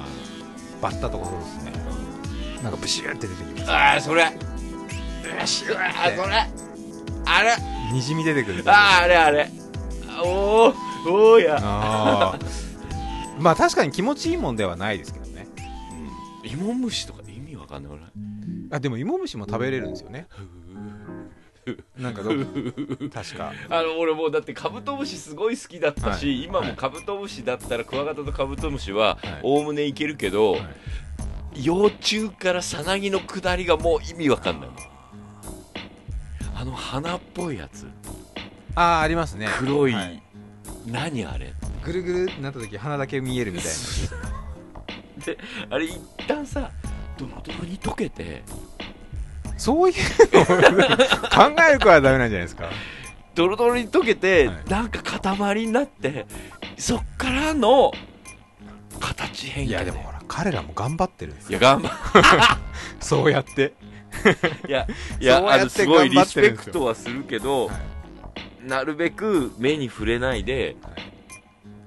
[0.81, 1.73] バッタとかそうですね
[2.63, 4.29] なんかブシューって出てきますああそれよ
[5.47, 6.47] しうわーそれ
[7.27, 7.51] あれ
[7.93, 9.51] にじみ出てくるあーあれあれ。
[10.23, 10.75] おー
[11.11, 11.59] おーや。
[11.61, 13.41] あー。
[13.41, 15.47] まあ確かに気持ちいいもんではないですけどね。
[16.43, 16.51] うん。
[16.51, 17.93] 芋虫とか意味わかんない。
[17.93, 18.03] 俺
[18.71, 20.27] あでも芋虫も食べれるんですよね。
[21.99, 22.31] なんかど
[23.13, 23.53] 確か。
[23.71, 26.45] あの俺もうだってカブトムシすごい好きだったし、はい。
[26.45, 29.41] 今もカブトムシだったらクワガタとカブトムシははい。
[29.43, 30.63] おおむねいけるけど、はい。
[31.65, 34.69] 幼虫からさなぎの下りがもう意味わかんない
[36.59, 37.87] あの花っぽいやつ。
[38.75, 39.47] ああありますね。
[39.59, 40.23] 黒い、はい。
[40.87, 41.53] 何あれ？
[41.85, 43.71] ぐるぐるになった時鼻だけ見えるみたい
[45.25, 45.39] で
[45.71, 46.71] あれ一旦さ
[47.19, 48.43] ドロドロに溶けて。
[49.45, 49.97] なそういう
[50.33, 52.71] のを考えるからダメなんじゃないですか。
[53.35, 54.57] ドロドロに溶けて、はい。
[54.71, 56.27] なんか塊になって
[56.79, 57.93] そっからの
[58.99, 61.59] 形変化いやでもほら彼らも頑張ってるんですよ。
[61.59, 62.59] いや頑張
[63.01, 63.75] そうやって
[64.69, 64.87] いや
[65.21, 67.73] いや あのすごいリスペクトはするけど、は
[68.65, 68.69] い。
[68.69, 71.17] なるべく目に触れないではい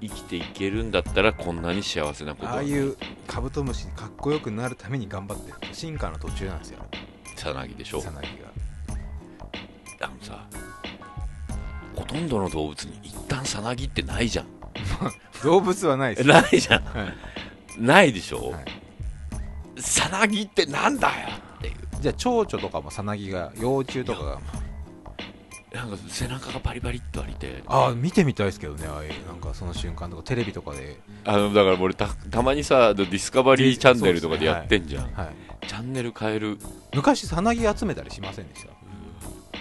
[0.01, 2.53] 生きていけるんだったらこんなに幸せなことは。
[2.53, 2.95] ああいう
[3.27, 5.73] カブトムシにかっこよくなるために頑張ってる。
[5.73, 6.85] 進化の途中なんですよ。
[7.35, 7.99] さなぎでしょ。
[7.99, 8.21] 草薙が。
[10.01, 10.45] あのさ
[11.95, 14.45] ほとんどの動物に一旦さなぎってないじゃん。
[15.43, 16.27] 動物はないです。
[16.29, 16.83] ないじゃん。
[16.83, 17.81] はい。
[17.81, 18.51] ないでしょ。
[18.51, 18.65] はい。
[19.81, 21.29] さなぎってなんだよ
[21.99, 24.39] じゃあ蝶々とかもさなぎが幼虫とかが。
[25.71, 27.63] なんか背中がバリバリっとありて。
[27.67, 30.99] ああ見てみたいですけどねああいうなんかその瞬間とかテレビとかで。
[31.25, 35.67] あのだから俺たたまにさディスカバリーチャンネルとかでやってんじゃん、はい。
[35.67, 36.57] チャンネル変える。
[36.95, 38.71] 昔さなぎ集めたりしませんでした？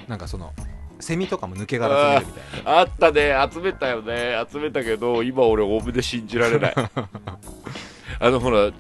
[0.09, 0.55] なんかその
[0.99, 2.79] セミとかも抜け殻集めるみたいな。
[2.79, 3.35] あったね。
[3.53, 4.47] 集めたよね。
[4.51, 6.75] 集めたけど今俺おおむね信じられない。
[8.19, 8.71] あのほら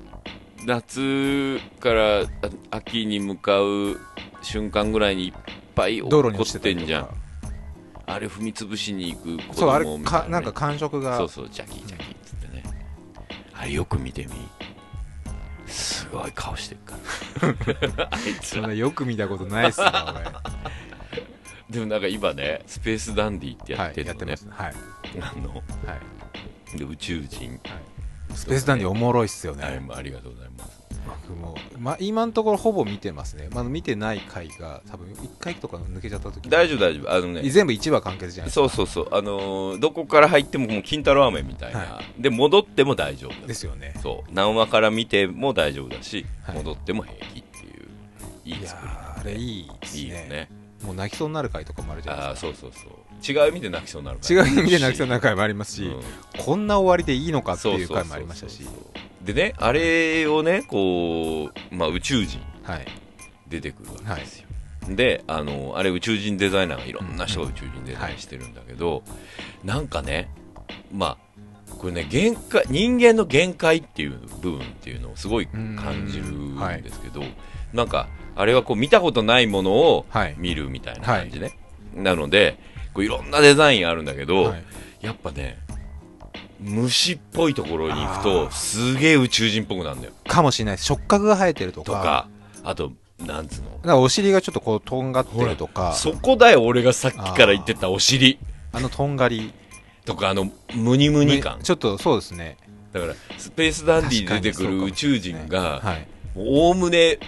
[0.68, 2.26] 夏からあ
[2.70, 3.98] 秋に向かう
[4.42, 5.32] 瞬間ぐらいにいっ
[5.74, 7.06] ぱい落道路に落ちてんじゃん。
[7.06, 7.14] か
[8.04, 11.16] あれ踏み潰しに行く子そうあれ供みたいな、ね、かなんか感触が。
[11.16, 12.62] そうそうジャキジャキっつってね。
[13.54, 14.32] あれよく見てみ。
[15.66, 18.08] すごい顔してるから。
[18.12, 19.86] あいつらそんなよく見たことないっすよ
[21.70, 24.62] でもなんか今ねスペースダンディって俺はいやってやってるのね、ます。
[24.62, 24.74] はい。
[25.20, 25.62] あのは
[26.74, 26.78] い。
[26.78, 27.58] で宇宙人
[28.34, 30.78] スペースダンディおもろいっすよね、はいありがとうございます。
[31.28, 37.12] 僕も、まあ、今のところほぼ見てますね、まだ見てない回が多分1回とか抜けちゃった時大丈夫大丈夫。
[37.12, 39.08] あのね全部1話完結じゃないそうそうそう。
[39.10, 43.94] あのーどこから入ってももう金太郎飴みたいな、はで戻っても大丈夫だですよね。
[44.02, 44.32] そう。
[44.32, 46.56] 何話から見ても大丈夫だし、はい。
[46.56, 47.88] 戻っても平気っていう。
[48.44, 50.00] いいいや作りーあれいいですね。
[50.02, 50.48] いいよね。
[50.84, 52.52] もう泣きそうになる回とかもあるじゃないああですか。
[52.52, 52.92] そうそうそう
[53.26, 56.02] 違う意味で泣きそうになる違う意味で泣きそうになる回もありますし、うん。
[56.38, 58.66] こんな終わりでいいのかってそういう回もありましたし。
[59.22, 62.86] でねあれをねこう、まあ、宇宙人はい。
[63.48, 64.46] 出てくるわけですよ、
[64.90, 69.02] であのあれ宇宙人デザイナーがいろんな人が宇宙人デザインしてるんだけど、
[69.64, 70.28] なんかね
[70.92, 77.22] まあこれね限界人間の限界っていう部分っていうのをすごい感じるんですけど、
[77.72, 80.34] なんかあれはこう見たことないものをはい。
[80.36, 81.58] 見るみたいな感じね、
[81.94, 82.58] なので
[82.98, 84.64] こういろんなデザインあるんだけど、はい。
[85.00, 85.56] やっぱね
[86.58, 88.50] 虫っぽいところに行くあとー。
[88.50, 90.12] すげえ宇宙人っぽくなるんだよ。
[90.26, 91.92] かもしれない触覚が生えてるとか。
[91.92, 92.28] とか
[92.64, 92.92] あと
[93.24, 93.70] なんつうの？
[93.70, 95.92] だからお尻がちょっとこうとんがってるとか。
[95.92, 98.40] そこだよ俺がさっきから言ってたお尻。
[98.72, 99.52] あのとんがり。
[100.04, 101.60] とかあのムニムニ感。
[101.62, 102.56] ちょっとそうですね。
[102.92, 107.18] だからスペースダンディに出てくる宇宙人がはいおおむね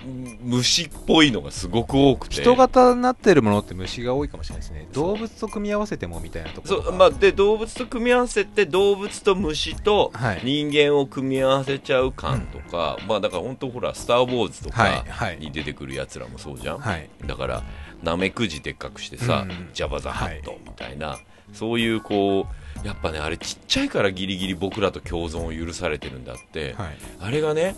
[0.42, 2.36] 虫っぽいのがすごく多くて。
[2.36, 4.88] 人型になってるものって虫が多いかもしれないですね。
[4.92, 10.40] 動物と組み合わせてもみたいなところがそうまあ、で動物と組み合わせて動物と虫とはい。
[10.44, 15.38] 人間を組み合わせちゃう感とか、まあだから本当ほら「スター・ウォーズ」とはいかはい。
[15.38, 17.08] に出てくるやつらもそうじゃん、はい。
[17.26, 17.62] だから
[18.02, 19.70] ナメクジでっかくしてさ、うん。
[19.74, 21.18] ジャバ・ザ・ハットみたいな、
[21.52, 22.46] そういうこ
[22.84, 27.74] うやっぱねあれちっちゃいからギリギリ僕らと共存を許されてるんだって、はいあれがね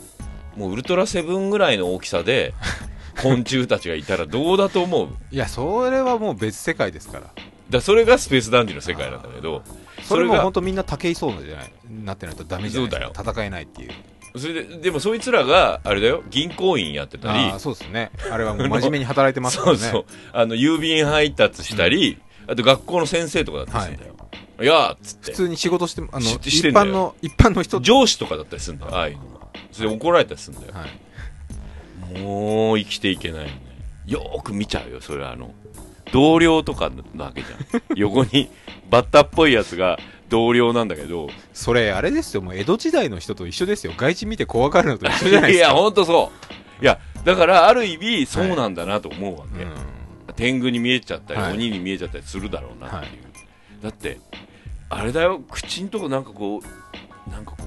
[0.56, 2.54] もうウルトラセブンぐらいの大きさで
[3.22, 5.08] 昆虫たちがいたらどうだと思う？
[5.30, 7.26] いやそれはもう別世界ですから。
[7.70, 9.62] だそれがスペースダンディの世界なんだけど
[10.02, 11.72] それもが本当みんな武井壮じゃない
[12.04, 13.12] なってないとダメじゃない。
[13.18, 13.90] 戦えないっていう。
[14.38, 17.38] それででもそいつらがあれだよ銀行員やってたり。
[17.50, 18.10] ああそうですね。
[18.30, 19.78] あれはもう真面目に働いてますからね。
[19.80, 20.04] そうそう。
[20.32, 24.11] あの郵便配達したり、あと学校の先生とかだったりするんだよ、い、
[24.66, 25.30] やーっつって。
[25.32, 27.80] 普通に仕事してあのし一般の一般の人。
[27.80, 29.22] 上司とかだったりするんだよああいうの。
[29.22, 32.20] がそれで怒られたりするんだよ、はい。
[32.20, 33.60] もう生きていけないよね。
[34.06, 35.54] よーく見ちゃうよそれはあの。
[36.12, 37.82] 同僚とかなわけじゃん。
[37.96, 38.50] 横に
[38.90, 39.98] バッタっぽいやつが
[40.28, 41.28] 同僚なんだけど。
[41.54, 42.42] それあれですよ。
[42.42, 43.94] もう江戸時代の人と一緒ですよ。
[43.96, 45.76] 外人見て怖がるのと一緒じゃないいやですか。
[45.76, 46.30] ほんとそ
[46.80, 46.82] う。
[46.82, 49.70] いやだからある意味そうなんだなと思うわけ、うん。
[50.34, 51.52] 天狗に見えちゃったり、はい。
[51.54, 53.22] 鬼に見えちゃったりするだろうなっていう、
[53.82, 54.18] だって
[54.94, 55.42] あれだよ。
[55.50, 57.64] 口んとこなんかこうなんかこ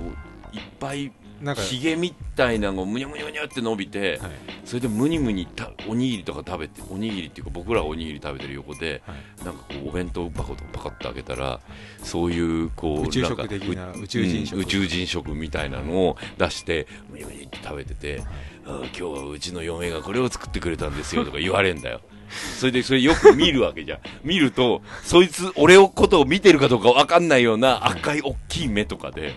[0.54, 1.12] ういっぱい
[1.42, 4.32] なんかひげみたいなのがむにゃむにゃむにゃって伸びて、はい。
[4.64, 9.46] それでムニムニたおにぎりとか食べておにぎりっていうか僕らはおにぎり食べてる横ではい。
[9.46, 11.60] なんかこうお弁当箱とかパカッと開けたら
[12.04, 14.56] そういうこう宇宙宇宙人食。
[14.56, 18.24] うん宇宙人食みたいなのを出してムニムニって食べてて、
[18.66, 22.02] あー今日はうちの嫁がこれを作ってくれたんですよとか言われんだよ
[22.60, 24.00] それでそれよく見るわけじゃん。
[24.24, 29.36] 見るとそいつ俺をことを見てるかどうかわかんないような赤い大きい目とかで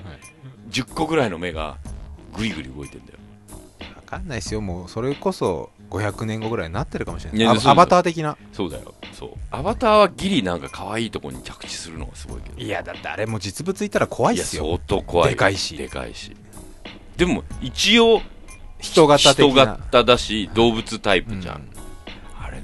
[0.70, 1.76] 10個ぐらいの目が
[2.37, 3.18] グリグリ動いてんだよ。
[3.96, 4.61] わかんないですよ。
[4.61, 7.40] もうそれこそ500年後ぐらいになってるかもしれない。
[7.40, 8.37] いアバアバター的な。
[8.52, 8.94] そうだよ。
[9.12, 9.30] そう。
[9.50, 12.58] アバターはギリなんか可愛いとこに着地するのがすごいけど。
[12.58, 14.64] いやだってあれも実物いたら怖いいやっすよ。
[14.64, 15.28] 相当怖い。
[15.28, 15.76] よでかいし。
[15.76, 16.34] でかいし。
[17.16, 18.22] でも一応
[18.80, 19.62] 人型的な。
[19.64, 21.77] 人型だし動物タイプじゃん、うん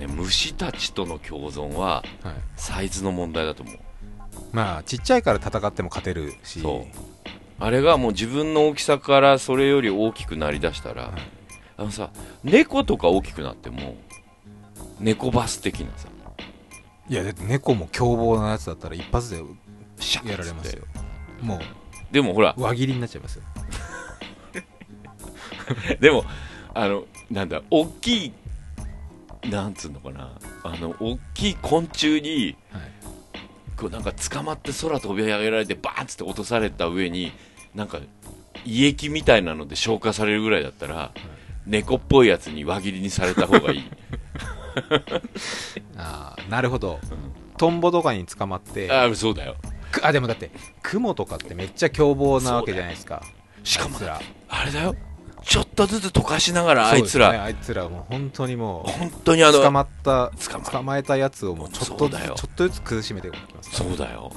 [0.07, 2.35] ね虫たちとの共存ははい。
[2.57, 3.79] サイズの問題だと思う。
[4.53, 6.61] まあちっちゃいから戦っても勝てるし。
[6.61, 6.99] そう。
[7.59, 11.13] あれがもう自分の大きさからそれより大きくなりだしたら、はい。
[11.77, 12.11] あのさ
[12.43, 13.97] 猫とか大きくなっても
[15.01, 16.09] 猫バス的なさ。
[17.07, 19.43] いやだって猫も凶暴なやつだったら一発で
[19.99, 20.85] シャッやられますよ。
[21.41, 21.61] も
[22.11, 22.55] でもほら。
[22.57, 23.43] う輪切りになっちゃいますよ。
[26.01, 26.25] でも
[26.73, 28.33] あのなんだ大きい
[29.51, 30.39] なんつうのかな。
[30.63, 32.83] あの大きい昆虫にはい。
[33.77, 37.33] こうなんか捕まって空飛び上げられてバーンっつって落とされた上に
[37.75, 37.99] なんか
[38.65, 41.13] 胃液みたいなので消化されるぐらいだったら、
[41.67, 43.91] 猫っぽいやつに輪切りにされた方がいい。
[45.97, 47.01] ああなるほど。
[47.57, 49.57] トンボとかに捕まってああそうだよ。
[49.93, 50.51] くあでもだって
[50.83, 53.23] クモとかってめっちゃ凶暴なわけじゃないですか。
[53.63, 53.99] しかも
[54.49, 54.95] あれだよ
[55.45, 57.37] ちょっとずつ溶かしながらあいつそうですね。
[57.37, 60.31] ら、あいつらもう本当にも本当にあのう捕まった
[60.71, 62.35] 捕まえたやつをもうちょっとだよ。
[62.37, 64.33] ちょっとずつ苦しめていきますからそうだよ。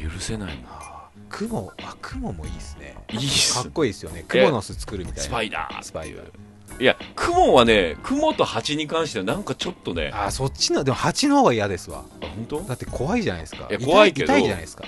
[0.00, 0.68] 許せないな。
[0.70, 2.96] あークモあクモもいいですね。
[3.10, 3.54] いいっす。
[3.54, 4.24] かっこいいですよね。
[4.26, 5.22] クモの巣作るみたいな。
[5.24, 5.82] スパイダー。
[5.82, 6.82] スパイダー。
[6.82, 10.12] いや雲はね雲と蜂に関してはなんかちょっとね。
[10.14, 12.04] あそっちのでも蜂の方が嫌ですわ。
[12.20, 12.60] 本当？
[12.60, 13.66] だって怖いじゃないですか。
[13.68, 14.32] いや怖いけど。
[14.32, 14.84] 痛いじゃないですか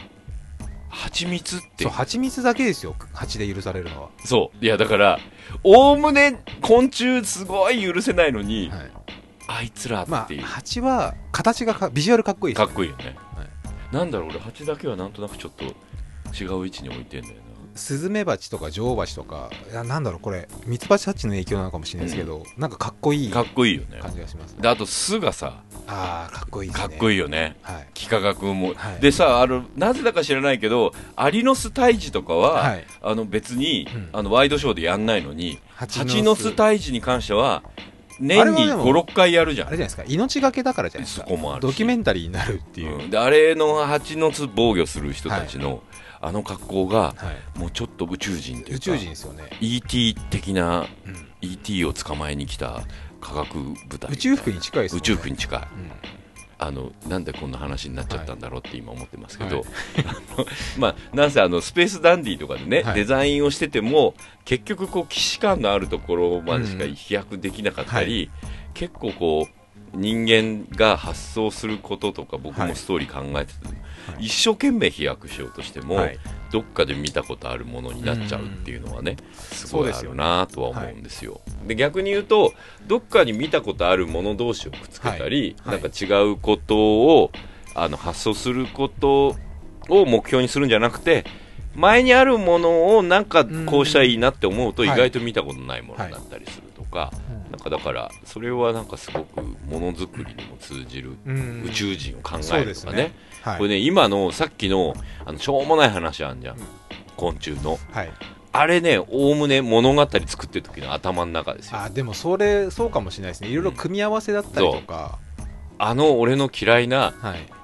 [0.91, 1.85] 蜂蜜って。
[1.85, 2.95] そう蜂蜜だけですよ。
[3.15, 4.09] 蜂で許されるのは。
[4.25, 4.65] そう。
[4.65, 5.19] いやだから
[5.63, 8.91] おおむね昆虫すごい許せないのに、はい。
[9.53, 13.17] あいつらまっていう、あ蜂は形がかビジュアルかっこいいですかっこいいよね、
[13.91, 17.35] なんだろう俺蜂だけはなんとなくちょっと違う位置に置いてんだよ
[17.81, 23.99] スズメバチとか女王バチとかいやなんだろうこれミツバチハチの影響なのかもしれないですけど、なんかかっこいいなかっこいいよね。
[24.01, 24.63] 感じがしますね。
[24.63, 26.75] であと巣がさああかっこいいね。
[26.75, 27.57] かっこいいいよね。
[27.63, 27.89] はい。
[27.97, 29.01] 幾何学も、はい。
[29.01, 32.87] でさあのなぜだか知らないけどアリの巣退治とかは、はい。
[33.03, 34.09] あの別に、うん。
[34.13, 37.63] あのワイドショーでやんないのに蜂蜂の巣退治に関しては
[38.21, 39.69] 年にあれはでも56回やるじゃん。
[39.69, 40.05] あれじゃないですか。
[40.07, 41.27] 命がけだからじゃないですか。
[41.27, 41.63] そこもあるし。
[41.63, 43.11] ドキュメンタリーになるっていう、うん。
[43.11, 45.83] であれの蜂の巣防御する人たちの、
[46.21, 47.15] あの格好がは
[47.57, 51.29] い、もうちょっと宇宙人っていうか宇宙人ですよね、ET 的なうん。
[51.41, 52.83] ET を捕まえに来た
[53.21, 54.11] 科学部隊。
[54.13, 54.99] 宇宙服に近いですよね。
[54.99, 55.61] 宇宙服に近い。
[55.61, 56.20] うん
[56.63, 59.65] あのなんでこんな話になっちゃったんだろうって今思ってますけど、はい。
[60.07, 60.47] あの
[60.77, 62.95] まあ、なんせあのスペースダンディとかでね、はい。
[62.97, 68.31] デザインをしてても結局こう既視感のあるところまでしか飛躍できなかったり、
[68.75, 74.27] 結構こう人間が発想することとか僕はいもストーリー考えてて、はい。
[74.27, 76.19] 一生懸命飛躍しようとしても、はい
[76.51, 81.41] どっかで見たことあるものになっちゃうっていうのはね、すごいあるなとは思うんですよ。
[81.67, 82.53] で逆に言うと
[82.87, 85.81] どっかに見たことあるもの同士をくっつけたり、はい。
[85.81, 87.31] なんか違うことを
[87.75, 89.37] あの発想すること
[89.89, 91.25] を目標にするんじゃなくて
[91.75, 94.89] 前にあるものをなんかこうしたらいいなって思うとうん。
[94.89, 97.13] 意外と見たことないものだったりするとか、
[97.47, 97.53] うん。
[97.53, 101.63] なんかだからそれはなんかすごくものづくりにも通じるうん。
[101.65, 103.13] 宇宙人を考えるとかね。
[103.43, 103.59] はい。
[103.59, 106.65] これね今のさっきのあのしょうもない話あんじゃん、うん。
[107.17, 107.79] 昆虫の。
[107.93, 108.13] はい。
[108.53, 111.79] あれねおおむね物語作ってる時の頭の中ですよ。
[111.81, 113.49] あでもそれそうかもしれないですね。
[113.49, 115.19] いろいろ組み合わせだったりとか、
[115.79, 117.61] あの俺の嫌いなはい。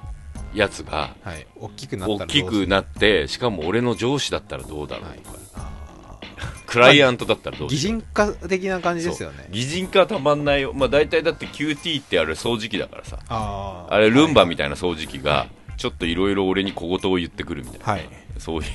[0.57, 1.47] やつがはい。
[1.57, 6.19] 大きくなっ大きくなってしかも俺の上司だったらどうだろうとか、あ
[6.67, 9.49] クライアントだったらどーう擬人化的な感じですよね。
[9.51, 13.19] 擬人化はたまんないよ、まあ、大体だって QT ってあれ掃除機だからさ。
[13.29, 18.09] あれルンバみたたいな掃除機がちょっといろいろ俺に小言を言ってくるみたいな、はい。
[18.39, 18.67] そういう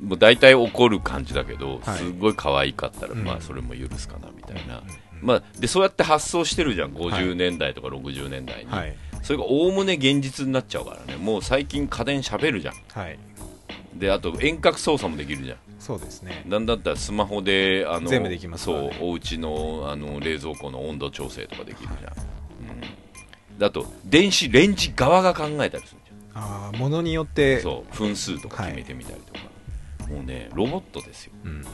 [0.00, 1.98] もう大体怒る感じだけど、はい。
[1.98, 3.24] すごい可愛かったら、うん。
[3.24, 4.84] まあそれも許すかなみたいな、うん。
[5.20, 6.94] まあ、でそうやって発想してるじゃん。
[6.94, 8.96] はい50年代とか60年代に、はい。
[9.22, 11.16] それがおおむね現実になっちゃうからね。
[11.16, 12.74] もう最近家電しゃべるじゃん。
[12.92, 13.18] はい。
[13.94, 15.58] であと遠隔操作もできるじゃん。
[15.78, 16.44] そうですね。
[16.46, 22.24] なんだったらスマホであの全部できますからそうねお家のあの冷蔵庫の温度調整とかできるじゃん、うん、
[23.58, 29.40] であと電子レンジ側が考えたりするじああものによっゃてんそう分数とか決めてみたりとか、
[30.10, 31.32] もうねロボットですよ。
[31.44, 31.64] うん。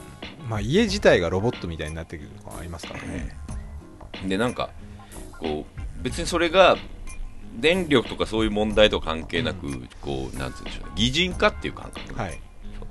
[0.47, 3.35] まあ、家自体がロボットみたいになってくるとかありますからね、
[4.27, 4.69] でなんか
[5.39, 6.77] こう別にそれが
[7.55, 9.67] 電力とかそういう問題と関係なく、
[10.01, 10.91] こうなんつうんでしょうね。
[10.95, 12.39] 擬人化っていう感覚、はい。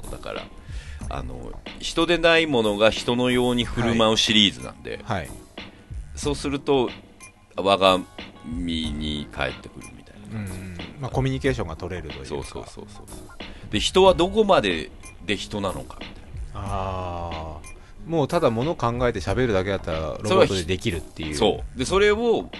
[0.02, 0.42] そうだから
[1.08, 5.30] あの人でないものが人のように振る舞うシリーズなんで、はい。
[6.14, 6.90] そうすると
[7.62, 7.98] 我が
[8.44, 10.76] 身に返ってくるみたいな、うん。
[11.00, 12.26] まあ、コミュニケーションが取れるというか。
[12.26, 13.72] そうそうそうそうそう。
[13.72, 14.90] で人はどこまで
[15.26, 16.14] で人なのかみたい
[16.54, 17.60] ああ
[18.06, 21.32] もうただ物考えて喋るだけだったらロボットでできるっていう。
[21.32, 21.78] なそう。
[21.78, 22.50] でそれを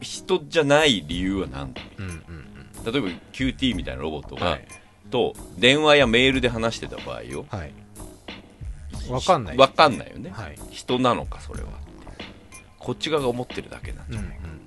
[0.00, 1.82] 人じゃない理由は何だ？
[1.98, 2.22] うんうん
[2.84, 4.66] 例えば QT みたいなロボットが、うんはい。
[5.10, 7.44] と電話やメールで話してた場合よ。
[7.50, 7.72] はい。
[9.10, 10.56] わかんないわかんないよね、はい。
[10.70, 11.70] 人なのかそれは
[12.82, 14.62] こっち側が思ってるだけなんじゃない、うん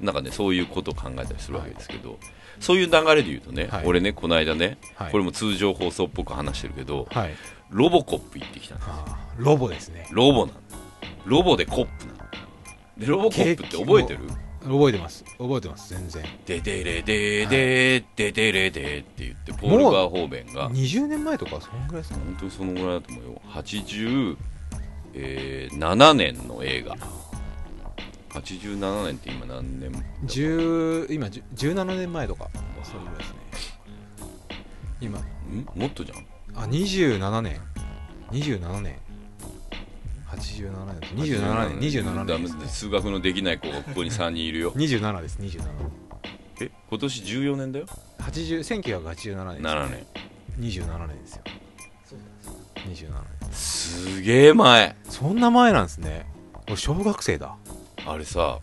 [0.00, 2.18] なんかねそういうことを考えたりするわけですけど、
[2.58, 3.86] そういう流れで言うとね、はい。
[3.86, 5.12] 俺ねこの間ね、はい。
[5.12, 7.34] これも通常放送っぽく話してるけど、はい。
[7.68, 10.08] ロボコップ行ってきたのあーロボですね。
[10.10, 10.58] ロボなの。
[11.26, 12.18] ロボでコップなの。
[12.96, 14.20] でロボコップって覚えてる？
[14.62, 15.24] 覚えてます。
[15.38, 16.24] 覚えてます全然。
[16.46, 23.42] デデレデデデデレデって言ってポール・ガー・ホーベンが20年前とかそんぐらいですか本当にそのぐらいだと思うよ
[25.14, 26.96] 87年の映画。
[28.30, 29.92] 87年って今何年
[30.24, 32.48] ？10今10 17年前とか。
[32.84, 33.36] それぐらいですね。
[35.00, 35.18] 今。
[35.18, 35.22] ん？
[35.74, 36.18] もっとじゃん。
[36.54, 37.60] あ27年。
[38.30, 38.98] 27年。
[40.28, 40.70] 87
[41.00, 41.24] 年。
[41.24, 41.78] 27年。
[41.80, 42.42] 27年。
[42.42, 44.72] です、ね、数学のできない子がここに3人いるよ。
[44.78, 45.38] 27です。
[45.40, 45.62] 27
[46.62, 47.86] え今年14年だよ
[48.18, 50.06] ？80 1987年です、ね、7年。
[50.60, 51.42] 27年ですよ
[52.90, 53.52] 27年。
[53.52, 54.96] すげえ前。
[55.08, 56.26] そんな前なんですね。
[56.66, 57.56] 俺小学生だ。
[58.06, 58.60] あれさは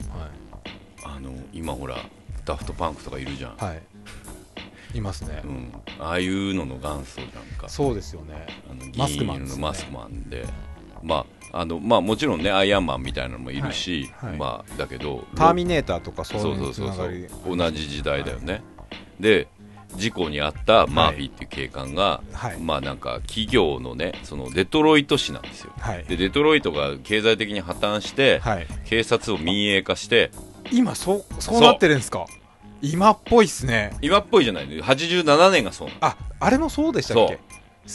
[1.03, 1.97] あの今ほら
[2.45, 3.81] ダフトパンクとかいるじゃん、いはい。
[4.95, 7.69] いますね、うん、ああいうのの元祖なんか。
[7.69, 8.47] そうですよね。
[8.69, 9.55] あのマスクマンね。
[9.57, 10.45] マスクマンで。
[11.03, 14.29] まああのまあもちろんねアイアンマンみたいなのもいるし、はい。
[14.31, 14.39] はい。
[14.39, 17.57] まあだけどターミネーターとかそそうういうそう。
[17.57, 18.63] 同じ時代だよね、
[19.19, 19.47] で
[19.97, 22.59] 事故に遭ったマーフィーっていう警官が、はい。
[22.59, 25.73] まあなんか企業のねそのデトロイト市なんですよ。
[25.79, 26.05] はい。
[26.05, 28.67] でデトロイトが経済的に破綻して、はい。
[28.85, 30.31] 警察を民営化して
[30.71, 32.25] 今そうそうなってるんですか？
[32.81, 33.97] 今っぽいっすね。
[34.01, 37.39] 今っぽいじゃない87年がそうああれもそうでしたっけ？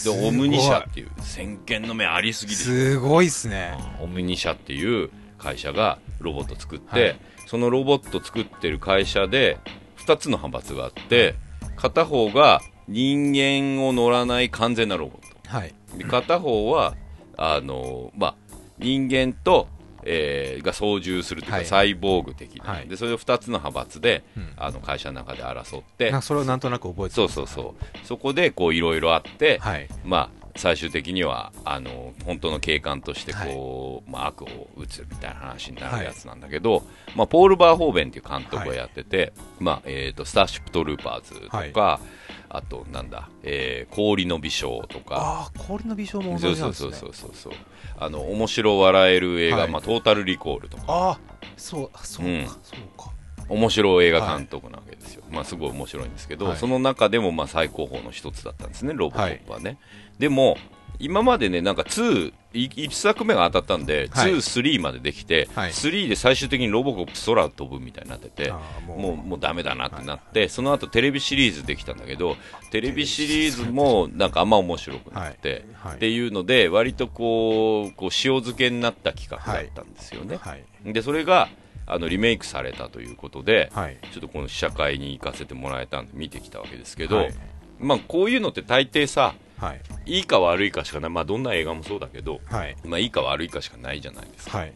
[0.05, 3.75] でオムニ社っていう先見の目ありすぎでしょすごいっすね。
[4.01, 7.17] オムニ社っていう会社がロボット作って、はい。
[7.47, 9.59] そのロボット作ってる会社で
[9.99, 11.35] 2つの派閥があって
[11.83, 15.75] 片方が人間を乗らない完全なロボッはい。
[15.91, 16.95] トで片方は
[17.37, 18.35] あの、まあ、
[18.79, 19.67] 人間と、
[20.05, 21.67] えーが操縦するというか、はい。
[21.67, 22.89] サイボーグ的な、はい。
[22.89, 24.53] でそれを2つの派閥で、うん。
[24.57, 26.13] あの会社の中で争って。
[26.23, 28.07] それをなんとなく覚えてそうそうそう。
[28.07, 29.89] そこでこういろいろあって、はい。
[30.05, 36.85] まあ、最終的にはあの本当の警官としてこう、まあ、悪を打つみたいな話になるやつなんだけど、
[37.17, 42.01] まあ、ポール・バーホーベンっていう監督がやってて、まあえー、とスターシップ・トルーパーズとか、
[42.49, 45.17] あとなんだ、えー氷の美少とか。
[45.17, 46.93] ああ氷の美少もそう同じなんですね。
[46.93, 47.59] そうそうそうそうそう
[47.97, 49.71] あの面白笑える映画、はい。
[49.71, 50.85] まあ、トータルリコールとか。
[50.89, 51.19] ああ
[51.57, 52.47] そうあそうか、うん。
[52.47, 53.13] そうか。
[53.49, 59.79] 面白い映画監督なわけですよ、まあすごい面白いんですけど、はいその中でもまあ最高峰の一つだったんですねロボコップはね、
[60.23, 60.57] でも
[61.01, 64.31] 今までねなんか2 1作目が当たったんで、はい。
[64.31, 65.73] 2、3までできて、はい。
[65.73, 68.53] 3で最終的にロボコップ空飛ぶみたいになってて
[68.87, 69.01] もう。
[69.01, 72.37] もうもうダメだなってなって、その後テレビシリーズできたんだけど
[72.71, 80.65] テレビシリーズもなんかあんま面白くなって、っていうので割とこうこう塩漬けになった企画だったんですよね、はい。
[80.85, 81.49] でそれが
[81.87, 83.99] あのリメイクされたということで、はい。
[84.13, 87.35] ちょっとこの試写会に行かせてもらえたんで見てきたわけですけど、はい。
[87.81, 89.81] まあこういうのって大抵さはい。
[90.07, 91.11] いいか悪いかしかない。
[91.11, 92.77] まあどんな映画もそうだけどはい。
[92.85, 94.59] まあいいか悪いかしかないじゃないですか。
[94.59, 94.73] はい。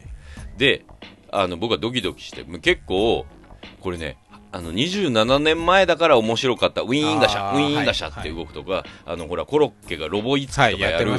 [0.57, 0.85] で
[1.31, 3.25] あの僕はドキドキしてもう結構
[3.81, 4.17] これね
[4.49, 6.81] あの27年前だから面白かった。
[6.81, 11.11] ウィーンガシャウィーンガシャって動くとか、あのほらコロッケがロボイツとかはいやる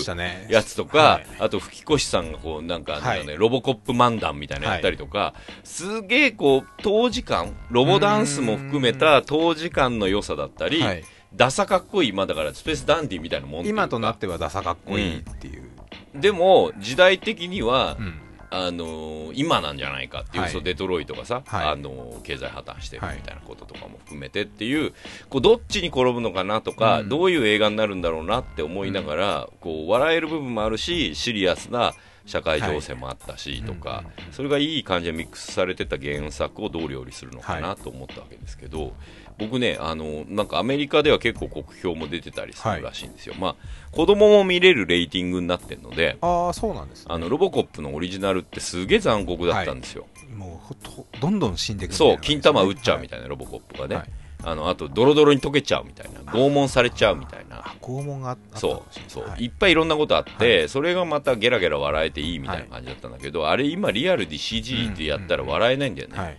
[0.49, 1.27] やつとか、はい。
[1.39, 3.37] あと吹越さんがこうなんかはい。
[3.37, 11.05] ロボコップ漫談みたいなのやったりとか、すげえこう当時間ロボダンスも含めた当時間の良さだったり、はい
[11.35, 12.13] ダサかっこいい。
[12.13, 15.71] まあだからスペースダンディみたいなもん今となってはダサかっこいいっていう、
[16.15, 18.21] でも時代的には、うん。
[18.51, 20.51] あのー今なんじゃないかっていう、はい。
[20.51, 21.67] そうデトロイトがさ、はい。
[21.69, 24.95] あのー経済破綻してるはいみたいなこととかも含めてっていう
[25.29, 27.09] こうどっちに転ぶのかなとか、うん。
[27.11, 31.93] どういう映画になるんだろうなって思いながら、こう笑える部分もあるしシリアスな
[32.25, 34.07] 社会情勢もあったしとか、はいうん。
[34.07, 38.95] うんうんそれがいい感じでミックスされてた原作をどう料理するのかなと思ったわけですけど、
[39.39, 43.57] 僕ねあのなんかアメリカでは結構酷評も出てたりするらしいんですよ、まあ
[43.93, 47.07] 子供も見れるレーティングになってるのでああそうなんですね。
[47.09, 54.11] あのロボコップのオリジナルってすげえ残酷だったんですよ、もうほとどんどん死んでいくそう金玉打っちゃうみいたいな、ロボコップがね、はい。
[54.45, 57.59] あのあとドロドロに溶けちゃうみたいな拷問されちゃうみたいな。
[57.59, 59.47] あ拷問があったかそうそう、はい。
[59.47, 66.37] い、っぱいいろんなことあって、それがまたゲラゲラ笑えていいみたいな感じだったんだけど、あれ今リアルで CG でやったら笑えないんだよね、はい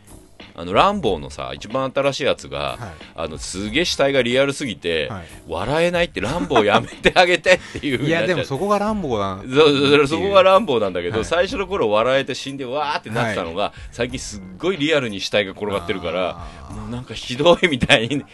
[0.59, 2.79] あのランボーのさ一番新しいやつが、はい。
[3.15, 5.25] あのすげえ死体がリアルすぎて、はい。
[5.47, 9.43] 笑えないってランボーやめてあげてっていう風いやでもそこが乱暴だな。
[9.43, 11.25] そうそそこが乱暴なんだけど、はい。
[11.25, 16.45] 最初の頃笑えて死んでわーってなってたのが、最近すっごいリアルに死体が転がってるから
[16.75, 18.25] もうなんかひどいみたいに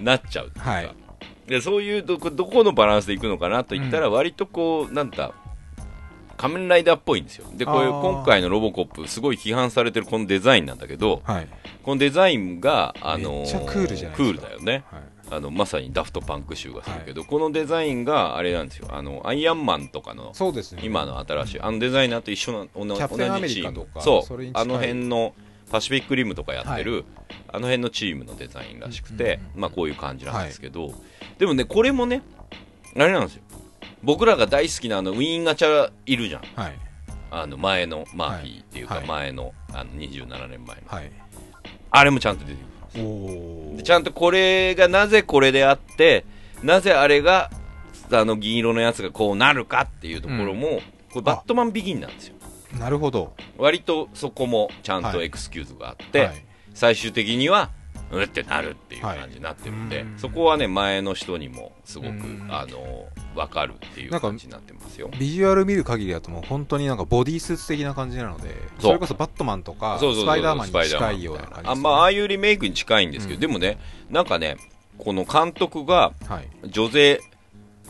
[0.00, 0.94] なっちゃうっていうか、はい。
[1.46, 5.34] でそういうどこどこのバランスでいくのかなと言ったら、割とこうなんだ
[6.36, 7.46] 仮面ライダーっぽいんですよ。
[7.54, 11.48] でこういう今回のロボコップすごい批判されてるこのデザインなんだけどはい。
[11.82, 14.84] このデザインが、あのークールじゃないクールだよね。
[14.90, 15.02] はい。
[15.30, 18.88] あのまさにダフトパンク集がするけど、このデザインがあれなんですよ。
[18.90, 20.82] あのアイアンマンとかのそうですね。
[20.84, 23.86] 今の新しいあのデザイナーと一緒な同じチーム。
[24.00, 25.34] そそうあの辺の
[25.70, 27.04] パシフィックリムとかやってる、はい。
[27.48, 29.60] あの辺のチームのデザインらしくて、うんうんうん。
[29.62, 30.92] まあこういう感じなんですけど、
[31.38, 32.22] でもねこれもね
[32.96, 33.42] あれなんですよ
[34.04, 36.42] 僕らが大好きなあのウィーンガチャいるじゃん。
[36.54, 36.78] はい。
[37.30, 39.06] あの前のマーフィーっていうかはい。
[39.06, 40.82] 前のあの27年前の。
[40.86, 41.10] はい。
[41.90, 46.24] あれもちゃんと出てくるおちゃんとこれがなぜこれであって
[46.62, 47.50] なぜあれが
[48.12, 50.80] あの銀色のやつがこうなるかっていうところも、
[51.10, 52.34] これバットマンビギンなんですよ。
[52.78, 53.34] なるほど。
[53.56, 56.44] 割とそこもちゃんとエクスキューズがあって、はい。
[56.74, 57.70] 最終的には
[58.14, 62.48] うってなるっていう感じになってるんで、はいうんそこはね前の人にもすごくうん。
[62.50, 65.10] あの分かるっていう感じになってますよ。
[65.18, 73.40] ビジュアル見る限りだともう本当になんかボディースーツ的な感じなのでそれこそバットマンとかスパイダーマンに近いような感じです、あまあああいうリメイクに近いんですけど、うん。
[73.40, 73.78] でもね
[74.10, 74.56] なんかね
[74.98, 76.68] この監督がはい。
[76.68, 77.20] ジョゼ・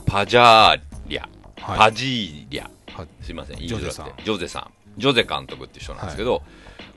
[0.07, 1.21] パジャーリャ、
[1.61, 1.79] はい。
[1.79, 4.13] パジーリャはいすいませんジョゼさん。
[4.25, 4.71] ジョゼさん。
[4.97, 6.43] ジョゼ監督って人なんですけど、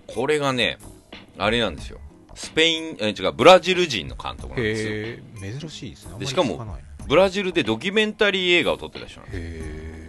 [0.06, 0.78] これがね
[1.38, 2.00] あれなんですよ
[2.38, 5.60] スペインえ違うブラジル人の監督なんですよ。
[5.60, 6.20] 珍しいですね。
[6.20, 6.64] でしかも
[7.08, 10.08] ブラジルでドキュメンタリー映画を撮ってた人なんですへ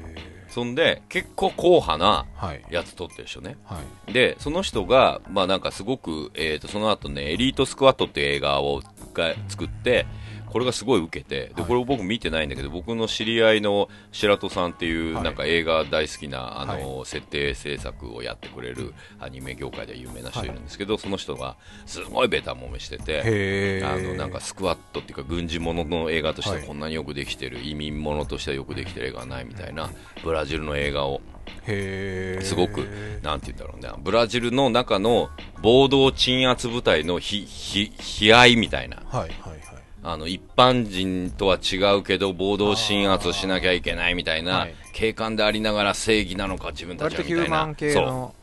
[0.51, 2.27] そんで結構硬派な
[2.71, 3.57] やつ撮ってる人ね。
[3.65, 4.13] はい。
[4.13, 8.83] でその人がまあなんかすごく、えー、とその後ね「エリートスクワット」っていう映画を
[9.15, 10.07] が作って
[10.51, 11.65] これがすごい受けてではい。
[11.65, 15.25] これを僕見てないんだけど僕の知り合いの白戸さんっていうはい。
[15.25, 29.91] なんか映画大好きなあの設定制作をやってくれるアニメ業界では有名な人いるんですけどその人がすごいベタもめしててあのなんかスクワットっていうか軍事ものの映画としてこんなによくできてる、移民ものとしてはよくできてる映画はないみたいな
[30.23, 31.21] ブラジルの映画を
[31.67, 32.79] すごく
[33.23, 34.03] なんて言うんだろうね。
[34.03, 35.31] ブラジルの中の
[35.63, 39.03] 暴動鎮圧部隊のひひ悲哀みたいな。
[39.07, 39.68] はいはいはい
[40.03, 44.75] あの一般人とは違うけど暴動鎮圧をしなきゃいけないみたいなはい。
[44.93, 47.93] 警官でありながら正義なのか自分たちはみたいな。
[47.93, 48.35] そうの。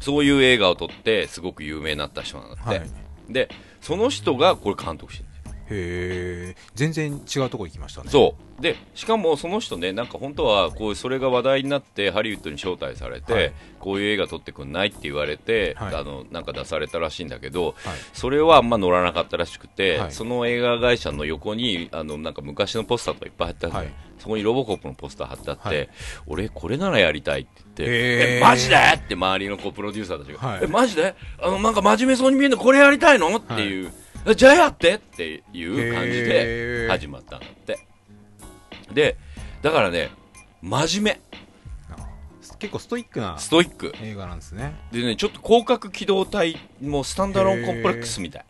[0.00, 0.24] そう。
[0.24, 2.90] いう映画を撮ってすごく有名になった人なんだって、はい。
[3.28, 3.48] で
[3.80, 5.33] その人がこれ監督してる
[5.70, 8.10] へえ全然違うとこ行きましたね。
[8.10, 8.62] そう。
[8.62, 13.52] でしかもその人ねなんか本当はこうそれが話題になってハリウッドに招待されて、はい。
[13.80, 15.94] こういう映画撮ってくんないって言われて、はい。
[15.94, 17.96] あのなんか出されたらしいんだけどはい。
[18.12, 20.12] それはあんま乗らなかったらしくて、はい。
[20.12, 23.92] その映画会社の横にあのなんか昔のポスターとかいっぱい貼ってあって、はい。
[24.18, 25.88] そこにロボコップのポスター貼ってあって、はい。
[26.26, 28.76] 俺これならやりたいって言ってえマジで？
[28.76, 30.60] って周りのこうプロデューサーたちが、はい。
[30.62, 31.14] えマジで？
[31.40, 33.36] あのなんか真面目そうに見えるのこれやりたいの？
[33.36, 37.78] っていう、えじゃあやってっていう感じで始まったんだって。
[38.92, 39.16] で
[39.60, 40.10] だからね
[40.62, 41.18] 真面
[42.58, 43.92] 結構ストイックな目ストイック。
[44.00, 44.74] 映画なんですね。
[44.92, 48.44] でねちょっと広角機動隊もうスタンダローンコンプレックスみたい。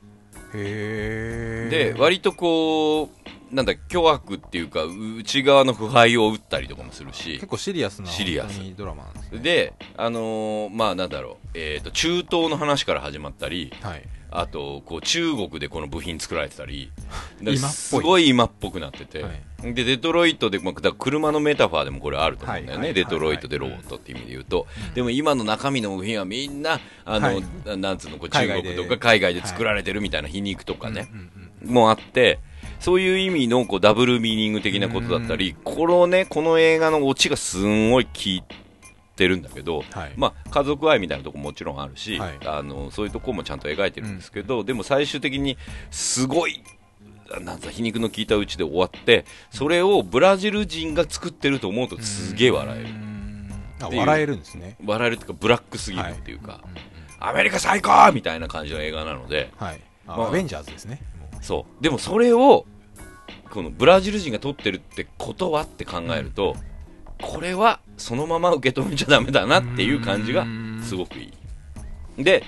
[0.55, 3.11] へえで割とこ
[3.51, 7.35] うなんだ巨悪っていうか内側の腐敗を打ったりとかもするし。
[7.35, 8.61] 結構シリアスなシリアス。
[8.77, 9.41] ドラマなんですね。
[9.41, 13.73] であのーまあなんだろう、えー、と中東の話から始まったり。
[13.81, 14.03] はい
[14.37, 16.91] あとこう中国でこの部品作られてたり
[17.57, 19.31] すごい今っぽくなってて、は
[19.63, 27.45] でデトロイトで、まあ、車のメタファーでもこれあると思うんだよね、はいはいデトロイトでロボットっていう意味で言うと、でも今の中身の部品はみんなあの、はい。
[27.65, 31.09] ななんつうのこう中国とか海外で作られてるみたいな皮肉とかね、
[31.65, 32.41] もあって
[32.81, 38.64] そういう意味のこうダブルミーニング的なことだったり、このねこの映画のオチがすんごい効いて
[39.27, 40.13] るんだけど、はい。
[40.17, 42.39] まあ、家族愛みたいなとこももちろんあるし、はい。
[42.47, 45.57] あのそういうとこもちゃんと描いてるんですけど、でも最終的に
[45.91, 46.63] すごい
[47.45, 54.77] なんか皮肉の効いたうちで終わってそれをブラジル人が作ってると思うとすげえ笑える、笑えるんですね。
[54.85, 56.77] 笑えるっていうかブラックすぎるっていうか、うんうん
[57.21, 59.81] アメリカ最高みたいな感じの映画なのではい。
[60.07, 61.01] あまあアベンジャーズですね。
[61.33, 61.83] もそう。
[61.83, 62.67] でもそれを
[63.51, 66.55] このブラジル人が撮ってるってことはって考えると、
[67.25, 70.47] これはそのまま受け止めちゃダメだなっていう感じが
[70.83, 71.33] すごくい
[72.19, 72.25] い。
[72.25, 72.45] で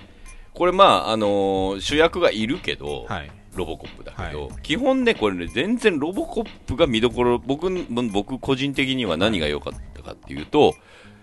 [0.55, 3.31] これまああのー主役がいるけど、うはい。
[3.57, 7.71] ロボコップだけど、は基本ねこれね全然ロボコップが見どころ僕
[8.13, 10.75] 僕個人的には何が良かったかっていうと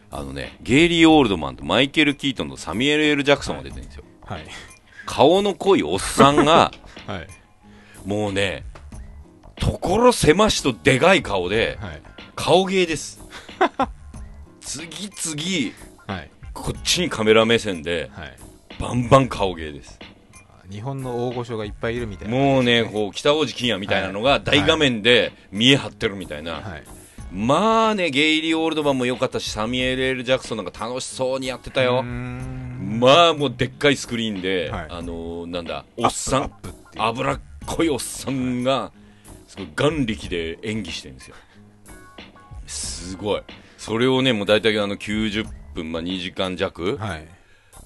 [0.09, 4.45] あのねゲイリー・オールドマンとマイケル・キートンとサミュエル・エル・ジャクソンが出てるんですよ、はい。
[5.05, 6.71] 顔の濃いおっさんが
[7.05, 7.27] はい。
[8.05, 8.63] もうね
[9.59, 12.01] 所狭しとでかい顔ではい。
[12.35, 13.22] 顔芸です
[14.61, 15.73] 次々
[16.07, 16.31] はい。
[16.53, 18.37] こっちにカメラ目線ではい。
[18.79, 19.99] バンバン顔芸です。
[20.69, 22.35] 日本の大御所がいっぱいいるみたいな。
[22.35, 26.83] もうねこう北大路欣也みたいなのが大画面で見え張ってるみたいな、はい。
[27.31, 32.03] まあねゲイリー・オールドマンも良かったしサミュエル・エル・ジャクソンなんか楽しそうにやってたよ。
[32.03, 34.85] まあもうでっかいスクリーンで、はい。
[34.89, 36.51] あのーなんだおっさん
[36.97, 38.91] 脂っこいおっさんが
[39.47, 41.35] すごい眼力で演技してるんですよ
[42.73, 43.41] すごい。
[43.77, 47.27] それをねもう大体あの90分、まあ、2時間弱、はい。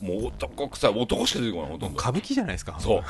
[0.01, 0.91] もう男臭い。
[0.91, 1.99] 男しか出てこないほとんど。
[1.99, 3.03] 歌舞伎じゃないですかそう。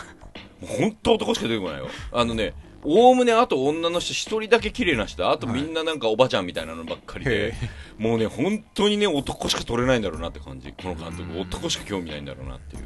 [0.66, 1.88] 本当男しか出てこないよ。
[2.12, 2.54] あのね
[2.84, 5.30] おおむねあと女の人一人だけ綺麗な人。
[5.30, 7.54] あとみんななんかおばちゃんみたいなのばっかりで、へ
[7.98, 10.72] もうね本当にね男しか撮れないんだろうなって感じ。
[10.72, 11.40] この監督。
[11.40, 12.84] 男しか興味ないんだろうなっていう。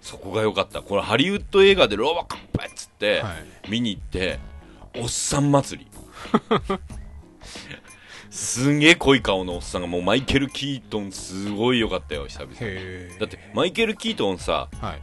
[0.00, 0.80] そこが良かった。
[0.80, 3.34] これハリウッド映画でロボコップっつっては
[3.66, 3.70] い。
[3.70, 4.38] 見に行って
[4.96, 5.90] おっさん祭り
[8.30, 15.02] すんげえ濃い顔のおっさんがもうマイケル・キートンすごい良かったよ久々へだってマイケル・キートンさはい。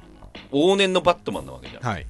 [0.51, 2.05] 往年のバットマンなわけじゃん、はい。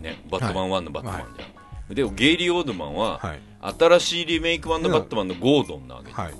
[0.00, 3.40] ね、バットマン1のバットマンじゃん、でもゲイリー・オールドマンは、はい。
[3.78, 6.34] 新しいリメイク版のバットマンのゴードンなわけじゃん、はい。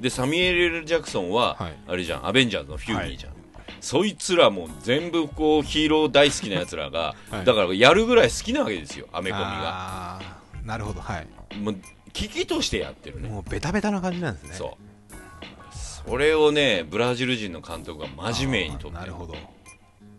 [0.00, 1.78] でサミュエル・ジャクソンは、はい。
[1.86, 3.32] あれじゃんアベンジャーズのフューリーじゃん、
[3.80, 7.44] そいつらも全部こうヒーロー大好きなやつらが、はい。
[7.46, 10.20] だからやるぐらい好きなわけですよアメコミが。
[10.64, 11.56] なるほどはい。
[11.58, 11.76] もう
[12.16, 13.28] 危機としてやってるね。
[13.28, 14.54] もうベタベタな感じなんですね。
[14.54, 16.08] そう。
[16.08, 19.34] それをねブラジル人の監督が真面目に撮ってなるほど。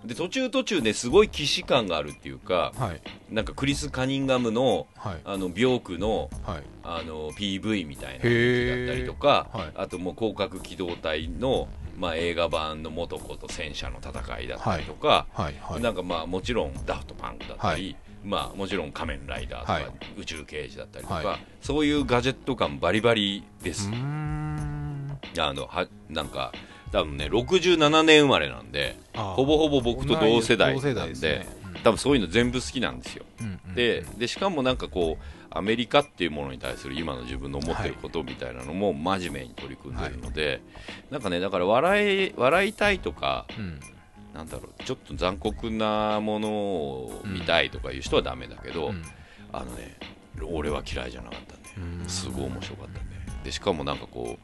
[0.05, 3.01] で途中途中ですごい既視感があるっていうかはい。
[3.33, 5.21] なんかクリス・カニンガムのはい。
[5.25, 6.63] あの病区のはい。
[6.83, 8.21] あの PV みたいなへー。
[8.21, 9.71] 雰囲気だったりとか、はい。
[9.75, 11.67] あともう広角機動隊の、
[11.97, 15.25] まあ、映画版の元子と戦車の戦いだったりとか、
[15.81, 19.85] なんかまあもちろんダフトパンクだったり、はいまあもちろん仮面ライダーとか、はい。
[20.17, 21.45] 宇宙刑事だったりとか、はい。
[21.61, 23.89] そういうガジェット感バリバリです。
[25.39, 26.51] あのはなんか
[26.91, 31.47] 多分ね67年生まれなんでほぼほぼ僕と同世代なんで代ですね。
[31.83, 33.25] 多分そういうの全部好きなんですよ。
[33.41, 40.61] うんうんででしかもなんかこうアメリカっていうものに対する今の自分の思ってることみたいなのも真面目に取り組んでるので、
[41.11, 43.79] なんかねだから笑い笑いたいとかうん
[44.37, 49.01] なんだろうちょっと残酷なものを見たいとかいう人はダメだけど、うん。
[49.51, 49.97] あのね
[50.53, 51.59] 俺は嫌いじゃなかったね。
[52.01, 52.07] うん。
[52.07, 53.05] すごい面白かったね。
[53.43, 54.37] でしかもなんかこ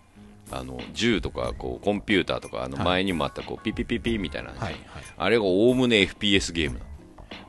[0.52, 2.86] うあの銃とかこうコンピューターとかあのはい。
[2.86, 4.76] 前にもあったこうピピピピみたいなはいはい。
[5.16, 6.80] あれがおおむね FPS ゲーム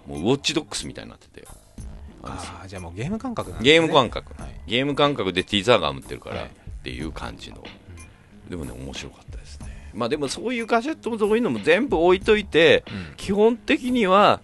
[0.06, 1.48] もうウォッチドックスみたいになってて。
[2.22, 3.72] あのああじゃあもうゲーム感覚なんですね。
[3.72, 4.60] ゲーム感覚、はい。
[4.66, 6.46] ゲーム感覚でティザーが打ってるからはい。
[6.46, 6.50] っ
[6.82, 7.64] ていう感じの、
[8.48, 13.16] でもね面白かったですねまあでもそういうガジェットもそういうのも全部置いといてうん。
[13.16, 14.40] 基本的には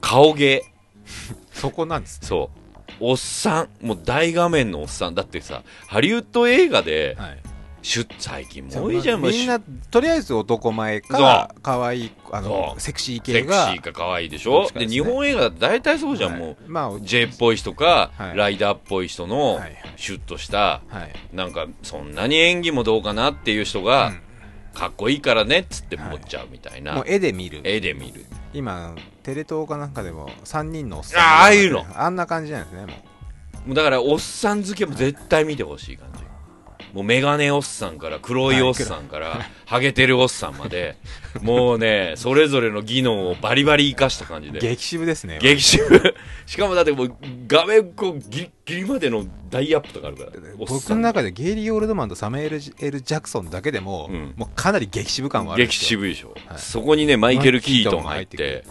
[0.00, 0.64] 顔芸。
[1.52, 2.28] そこなんですね。
[2.28, 2.58] そう。
[3.00, 3.86] おっさん。
[3.86, 5.14] もう大画面のおっさん。
[5.14, 7.38] だってさハリウッド映画ではい。
[8.18, 9.20] 最近も多いじゃん。
[9.20, 9.60] もうみんな
[9.90, 14.66] とりあえず男前そか可愛いあのセクシーセクシ系がーか可愛いでしょ？
[14.72, 14.88] でね。
[14.88, 16.40] 日本映画大体そうじゃん、はい。
[16.40, 16.56] もう。
[16.66, 18.36] まあ J っぽい人か、はい。
[18.38, 19.60] ライダーっぽい人の
[19.96, 21.36] シュッとしたはい。
[21.36, 24.14] なんかそんなに演技もどうかなっていう人が、
[24.74, 27.60] かっこいいからねっつって持っちゃうみたいな、うんもう絵で見る。
[27.64, 28.26] 絵で見る。
[28.52, 31.86] 今テレ東かなんかでも3人のおっさんあああいうの。
[31.94, 32.92] あんな感じなんですねも
[33.66, 35.96] もうだからおっさん好きも絶対見てほしい
[36.94, 40.96] もうメガネおっさんから黒いおっさんからハゲてるおっさんまで
[41.42, 44.58] もうねそれぞれの技能をバリバリ生かした感じで。
[44.58, 45.40] う激渋ですね。
[45.42, 46.14] 激渋。
[46.46, 47.16] しかもだってもう
[47.48, 54.34] 画面こうギリギリまでの大アップとかあるから僕の中でゲイリー・オールドマンとサムエル・エル・ジャクソンだけでも、うん。
[54.36, 56.58] もうかなり激渋感はある激渋いでしょ、はい。
[56.58, 58.64] そこにねマイケル・キートンが入って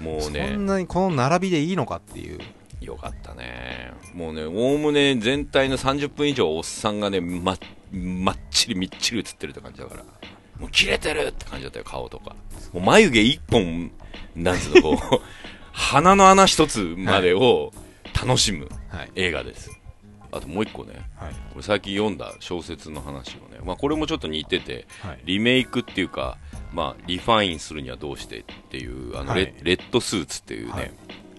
[0.00, 2.38] もうそねんなにこの並びでいいのかっていう
[2.86, 3.92] よかったね。
[4.14, 7.56] もうね、おおむね全体の30分以上おっさんがね、ま、
[7.92, 10.04] まっちりみっちり映ってるって感じだから。
[10.58, 12.34] もう切れてるって感じだったよ、顔とか。
[12.72, 13.90] もう眉毛一本、
[14.34, 15.20] なんつうの、こう、
[15.72, 17.72] 鼻の穴一つまでを
[18.14, 19.70] 楽しむはい映画です。
[20.32, 26.38] あともう一個ね、はいこれ最近読んだ小説の話をね、まあこれもちょっと似てて、はいリメイクっていうか、
[26.72, 30.92] まあリファインするにはどうしてっていう、あの、はいレレッドスーツっていうね、はい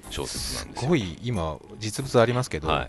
[0.10, 0.90] 小説なんですすよ。
[0.90, 2.88] ごい今実物ありますけど、はい。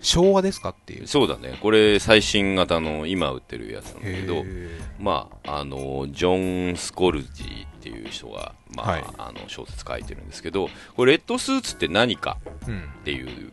[0.00, 1.06] 昭和ですかっていう。
[1.06, 1.58] そうだね。
[1.60, 9.04] これ最新型の今売ってるやつなんだけど、へまあ、あの、ジョン・スコルジーっていう人が、まあ、はい。
[9.18, 13.52] あの、小説書いてるんですけど、これレッドスーツって何かっていう、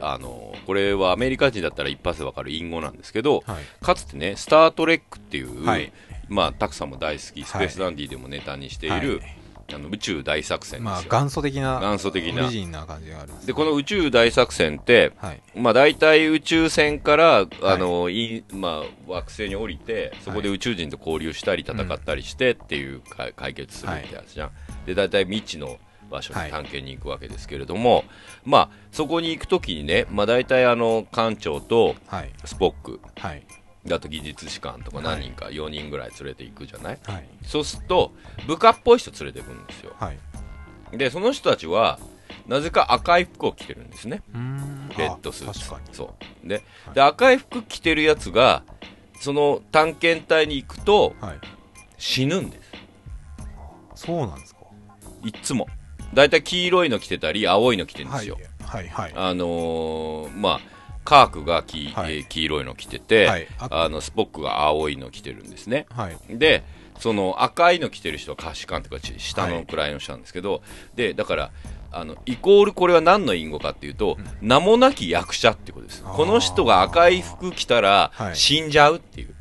[0.00, 3.84] あの、これはアメリカ人だったら一発でわかる隠語なんですけど、はい。
[3.84, 5.92] かつてね、スター・トレックっていう、はい。
[6.28, 9.36] まあ、たくさんも大好き、スペースダンディでもネタにしている、はい
[9.72, 10.82] あの宇宙大作戦。
[10.82, 12.50] まあ元祖的な元祖的な。
[12.74, 15.42] な感じがあるんですで、この宇宙大作戦って、はい。
[15.54, 24.50] まあ、大体宇宙船から、あの、いまあ、惑星に降りて、そこで宇宙人と交流したり戦ったりしてっていうか、解決するってやつじゃん。
[24.86, 25.78] で、大体未知の
[26.10, 26.50] 場所にはい。
[26.50, 28.04] 探検に行くわけですけれども、
[28.44, 32.30] まあ、そこに行くときにね、まあ、大体あの、艦長とはい。
[32.44, 33.42] スポック、はい
[33.92, 36.98] あと技術士官とか何人か、4人ぐらい連れて行くじゃない？
[37.04, 37.28] はい。
[37.44, 38.12] そうすると、
[38.46, 39.92] 部下っぽい人連れて行くんですよ。
[39.98, 40.18] はい。
[40.96, 41.98] で、その人たちは、
[42.46, 44.22] なぜか赤い服を着てるんですね。
[44.32, 44.88] うーん。
[44.96, 45.70] レッドスーツ。
[45.92, 46.14] そ
[46.44, 46.48] う。
[46.48, 46.62] で,、
[46.94, 48.62] で赤い服着てるやつが
[49.20, 51.38] その探検隊に行くとはい。
[51.98, 52.70] 死ぬんです。
[54.06, 54.60] そうなんですか。
[55.24, 55.66] いっつも。
[56.12, 58.24] だいたい黄色いの着てたり青いの着てるんではい。
[58.24, 59.12] すよ、はいはい。
[59.16, 60.60] あのーまあ
[61.04, 62.16] カークが黄,、はい。
[62.16, 63.46] えー黄色いの着てて、はい。
[63.58, 65.86] ああのスポックが青いの着てるんですね。
[65.90, 66.18] はい。
[66.30, 66.64] で
[66.98, 69.64] その赤いの着てる人は下士官というかち下のはい。
[69.64, 70.62] 位の人なんですけど、
[70.94, 71.50] でだから
[71.90, 76.02] あのイコールこれは何の隠語かっていうと、名もなき役者ってことです。
[76.02, 78.36] この人が赤い服着たらはい。
[78.36, 79.33] 死んじゃうっていう、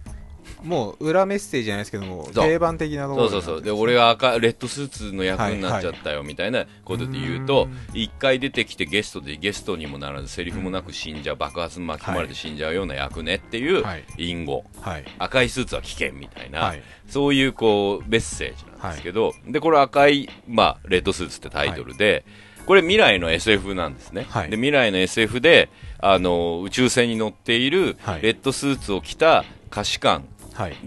[0.64, 3.62] もう裏メッセージじゃないですけども定番的なところそうそうそう。
[3.62, 14.04] で俺は赤レッドスーツの役になっちゃったよみたいなことで言うと一回出てきてゲストでゲストにもならずセリフもなく死んじゃう爆発に巻き込まれて死んじゃうような役ねっていうはい。
[14.18, 14.64] 隠語。
[14.82, 15.06] はい。
[15.20, 16.84] 赤いスーツは危険みたいな、はい。
[17.08, 22.26] そういうこうメッセージなんですけど、でこれ赤い、まあ、レッドスーツってタイトルで、
[22.66, 24.50] これ未来の SF なんですね、はい。
[24.50, 28.22] で未来の SF であの宇宙船に乗っているはい。
[28.22, 30.26] レッドスーツを着た下士官はい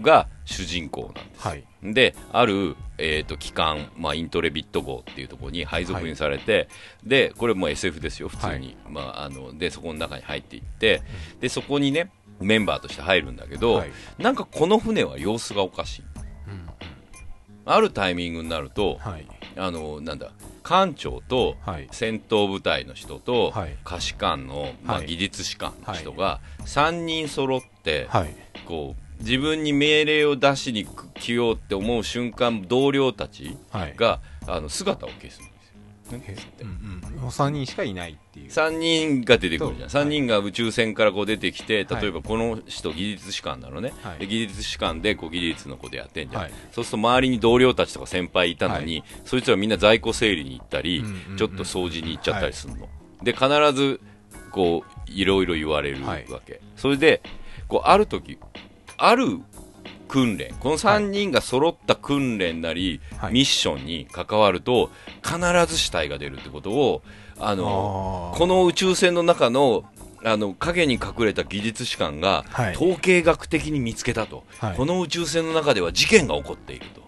[0.01, 1.63] が主人公なんです、はい。
[1.83, 6.67] である、えー、と機関、まあ、イントレビット号っていうところに配属にされて、
[7.03, 11.01] でこれも SF ですよ普通に、まあ、あのでそこの中に入っていって
[11.39, 13.91] でそこにねメンバーとして入るんだけど、はい。
[14.17, 16.03] なんかこの船は様子がおかしい、
[17.65, 19.27] あるタイミングになると、はい。
[19.57, 20.31] あのなんだ
[20.63, 21.87] 艦長とはい。
[21.91, 23.75] 戦闘部隊の人とはい。
[23.83, 25.07] 下士官の、まあ、はい。
[25.07, 28.35] 技術士官の人が3人揃って、はい。
[28.65, 33.95] こう自分に命令を出しに来ようって思う瞬間同僚たちはい。
[33.95, 35.51] があの姿を消すんで
[36.09, 36.19] すよ。
[36.25, 37.19] えうんうん。
[37.19, 38.49] もう3人しかいないっていう。
[38.49, 40.03] 3人が出てくるじゃん、そう。
[40.03, 42.01] 3人が宇宙船からこう出てきて、はい。
[42.01, 44.19] 例えばこの人、技術士官なのね、はい。
[44.19, 46.51] で技術士官でこう技術のことやってんじゃん、はい。
[46.71, 51.37] そうすると周りに同僚たちとか先輩いたのに、そいつらみんな在庫整理に行ったり、うんうんうん。
[51.37, 52.87] ちょっと掃除に行っちゃったりするの、
[53.23, 53.99] で必ず
[54.51, 56.25] こういろいろ言われるわはい。
[56.45, 57.21] け、それで
[57.67, 58.37] こうある時
[58.97, 59.39] ある
[60.07, 63.33] 訓練この3人が揃った訓練なり、はい。
[63.33, 64.89] ミッションに関わると
[65.23, 67.01] 必ず死体が出るってことを
[67.39, 69.83] あのこの宇宙船の中の
[70.23, 72.75] あの影に隠れた技術士官が、はい。
[72.75, 74.75] 統計学的に見つけたと、はい。
[74.75, 77.07] この宇宙船の中では事件が起こっていると。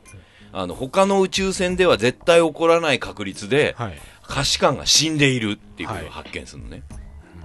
[0.52, 3.98] あの他の宇宙船では絶対起こらない確率で、はい。
[4.22, 6.84] 下士官が死んでいるっていうことをはい発見するのね、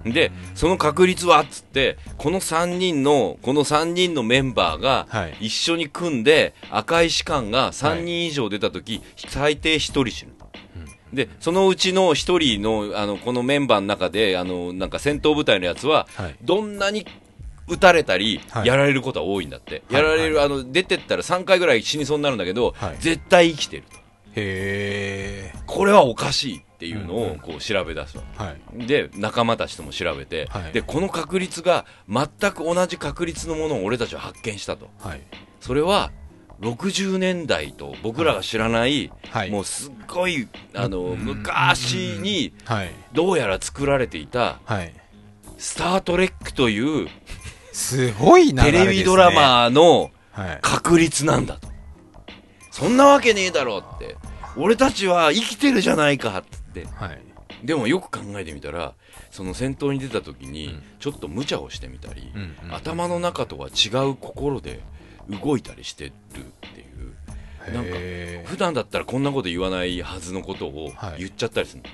[0.04, 5.36] でその確率はっつってこの3人のこの3人のメンバーがはい。
[5.40, 10.32] 一緒に組んで赤い士官が3人以上出た時、最低1人死ぬ。
[10.32, 10.44] と
[11.12, 16.36] でそのうちの1人のあのこのメンバーの中であのなんか戦闘部隊のやつは、はい。
[16.42, 17.06] どんなに
[17.66, 18.66] 撃たれたり、はい。
[18.66, 19.94] やられることは多いんだって、はい。
[19.94, 22.96] やられる、あの出てったら3回ぐらい死にそうになるんだけど、はい。
[22.98, 24.04] 絶対生きてると。
[24.36, 27.30] へえこれはおかしいっていうのうんうん。
[27.32, 28.86] をこう調べ出すわけはい。
[28.86, 30.72] で仲間たちとも調べて、はい。
[30.72, 34.90] でこの確率が全く同じ確率のものを俺たちは発見したと。
[35.00, 35.20] はい。
[35.60, 36.12] それは
[36.60, 39.50] 60年代と僕らが知らない、はい。
[39.50, 41.18] もうすっごいあの、うん。
[41.18, 42.92] 昔にはい。
[43.14, 44.92] どうやら作られていたはい
[45.56, 47.08] 「スター・トレック」という
[47.72, 50.58] すごいテレビドラマのはい。
[50.60, 51.68] 確率なんだと。
[52.70, 54.16] そんなわけねえだろって。
[54.56, 57.22] 俺たちは生きてるじゃないかっつってはい。
[57.62, 58.94] でもよく考えてみたら
[59.30, 60.82] その戦闘に出た時にうん。
[60.98, 64.80] ちょっと無茶をしてみたり、うんうん頭の中とは違う心で
[65.28, 66.12] 動いたりしてるっ
[66.74, 67.74] ていう。
[67.74, 67.90] なんか
[68.48, 71.20] 普段だったらこんなこと言わないはずのことをはい。
[71.20, 71.88] 言っちゃったりするの、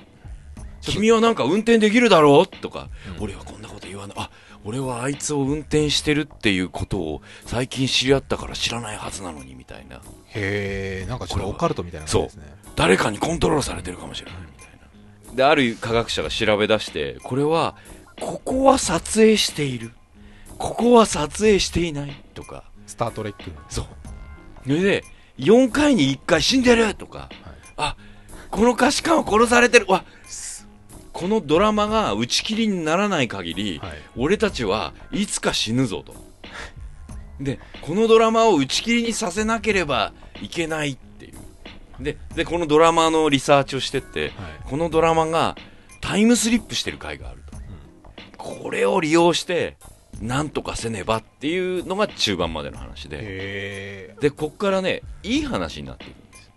[0.81, 2.47] 君はなんか運転できるだろう？
[2.47, 4.17] とか、うん俺はこんなこと言わない。
[4.17, 4.29] あ
[4.63, 10.01] 俺はあいつを運転してるっていうことを最近知り合ったから知らないはずなのにみたいな。
[10.27, 12.43] へえんかちょっとオカルトみたいな感じですね。
[12.75, 14.39] 誰かにコントロールされてるかもしれない
[15.33, 17.75] である科学者が調べ出してこれは
[18.19, 19.91] ここは撮影している。
[20.57, 22.23] ここは撮影していない。
[22.35, 22.63] とか。
[22.85, 23.85] スター・トレックそう。
[24.63, 25.03] それで
[25.39, 26.93] 4回に1回死んでる。
[26.93, 27.29] とか、
[27.77, 27.95] あ
[28.51, 29.87] この歌詞官は殺されてる。
[29.87, 30.05] わ
[31.13, 33.91] このドラマが打ち切りにならない限り、はい。
[34.15, 36.03] 俺たちはいつか死ぬぞ。
[36.03, 36.13] と。
[37.39, 40.13] でこのドラマを打ち切りにさせなければ
[40.43, 40.97] いけない
[42.03, 44.31] ででこのドラマのリサーチをしてって、はい。
[44.65, 45.55] このドラマが
[46.01, 47.57] タイムスリップしてる回があると、
[48.37, 49.77] これを利用して
[50.21, 54.15] なんとかせねばっていうのが中盤までの話で。
[54.19, 56.51] でこっからねいい話になっていくんですよ。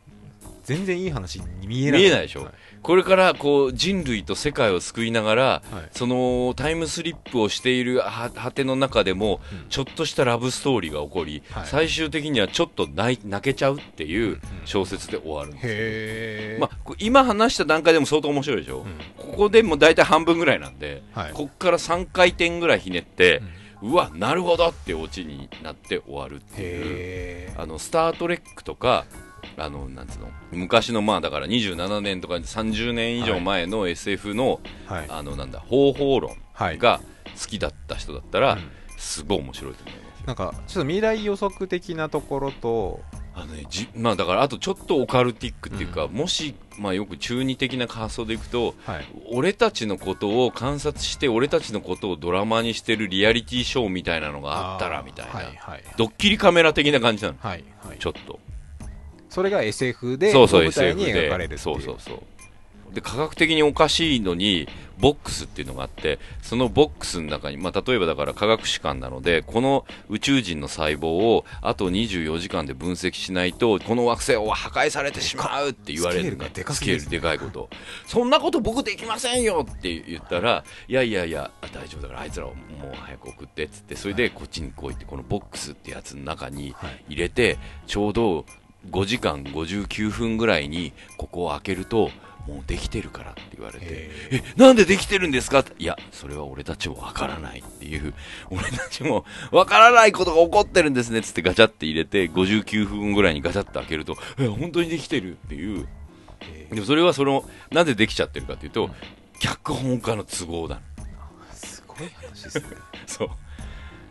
[0.65, 2.01] 全然いい話に見えない。
[2.01, 2.53] 見えないでしょ、はい
[2.85, 5.89] これからこう人類と世界を救いながら、はい。
[5.93, 9.69] そのタイムスリップをしているは果ての中でも、うん。
[9.71, 11.67] ちょっとしたラブストーリーが起こり、はい。
[11.67, 18.99] 最終的にはちょっと泣けちゃうっていう小説で終わるんですまあ、こ今話した段階でも相当面白いでしょ、うん。
[19.17, 21.33] ここでも大体半分ぐらいなんで、はい。
[21.33, 23.41] こっから3回転ぐらいひねって、
[23.81, 27.55] うわなるほどってオチになって終わるっていう。
[27.57, 29.07] あのスター・トレックとか
[29.57, 30.29] あのなんつうの？
[30.53, 35.07] 昔のまあだから27年とか30年以上前の SF の,、はい。
[35.09, 36.79] あのなんだ方法論はい。
[36.79, 37.01] が
[37.41, 38.71] 好きだった人だったら、うん。
[38.97, 40.27] すごい面白いと思いますよ。
[40.27, 43.01] なんかちょっと未来予測的なところと
[43.37, 49.05] あのね、じまあだからあとちょっとオカルティックっていうか、もし、まあよく中二的な発想でいくと、はい。
[49.33, 55.85] 俺たちのことを観察して俺たちのことをドラマにしてるリアリティショーみたいなのがあったらみたいな、はいはい。
[55.97, 57.37] ドッキリカメラ的な感じなの。
[57.41, 57.99] はいはい。
[57.99, 58.39] ちょっと
[59.35, 61.13] それが SF でそうそう舞台にで。
[61.13, 62.23] 描かれるそうそうそう。
[62.95, 64.69] で科学的におかしいのに
[65.01, 77.69] ボックスっていうのがあってそのボックスの中に、まあ、例えばだから科学士官なのでこの宇宙人の細胞をあと24時間で分析しないとこの惑星は破壊されてしまうって言われるスケールがでかスケールでかいこと。
[78.07, 87.05] そんなこと僕できませんよって言ったらいやいやいや大丈夫だからあいつらをもう早く送ってっつってそれでこっちに来いってこのボックスってやつの中にはい。
[87.09, 87.59] 入れて
[87.89, 88.47] ちょうど
[88.91, 92.11] 5時間59分ぐらいにここを開けると
[92.47, 94.43] もうできてるからって言われてへえ。
[94.57, 95.61] なんでできてるんですか？
[95.61, 98.13] っていやそれは俺たちもわからないっていう。
[98.51, 105.89] 俺たちもわからないことが起こってるんですねっつってガチャって入れて59分ぐらいにガチャって開けるとえ本当にできてるっていう。
[106.43, 106.69] え。
[106.75, 108.91] でもそれはそのなんでできちゃってるかっていうと
[109.39, 110.81] 脚本家の都合だ。
[111.53, 112.65] ーすごい話ですね。
[113.07, 113.31] そう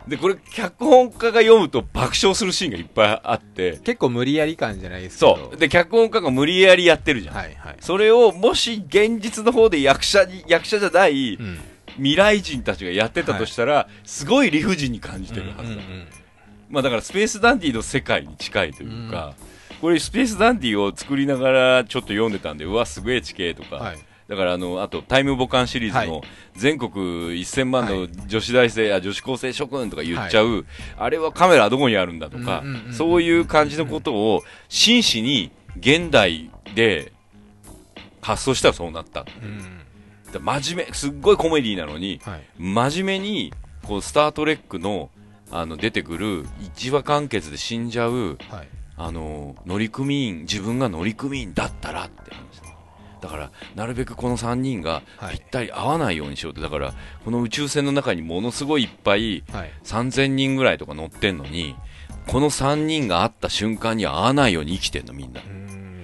[0.08, 3.78] でこれ脚本家が読むと爆笑するシーンがいっぱいあって。
[3.84, 5.36] 結構無理やり感じゃないですけど。
[5.36, 5.56] そう。
[5.56, 7.76] で脚本家が無理やりやってるじゃん、はいはい。
[7.80, 11.58] それをもし現実の方で役者に役者じゃないうん。
[11.96, 15.82] 未来人たちがやってたとしたら、すごい理不尽に感じてるはずだ、
[16.68, 19.34] まあだからスペースダンディの世界に近いというか、
[19.80, 23.98] これスペースダンディを作りながらちょっと読んでたんでうわすげえ地形とか、はい
[24.28, 26.22] だからあのあとタイムボカンシリーズはの
[26.56, 28.10] 全国1000万のはい。
[28.26, 30.64] 女子大生、あ女子高生諸君とか言っちゃう、
[30.96, 32.62] あれはカメラどこにあるんだとか、
[32.92, 37.12] そういう感じのことを真摯に現代で
[38.22, 39.26] 発想したらそうなった。
[39.42, 39.80] うん。
[40.32, 42.42] だ真面目、すっごいコメディなのに、はい。
[42.58, 43.52] 真面目に
[43.82, 45.10] こうスター・トレックの
[45.50, 48.68] あの出てくる一話完結で死んじゃうはい。
[48.96, 52.32] あの乗組員自分が乗組員だったらって。
[52.32, 52.43] 話
[53.24, 55.38] だからなるべくこの3人がはい。
[55.38, 56.92] ぴったり合わないようにしようってだから
[57.24, 59.72] この宇宙船の中にものすごいいっぱいはい。
[59.84, 61.74] 3000人ぐらいとか乗ってんのに
[62.26, 65.40] この3人が会った瞬間には合わないように生きてんのみんな。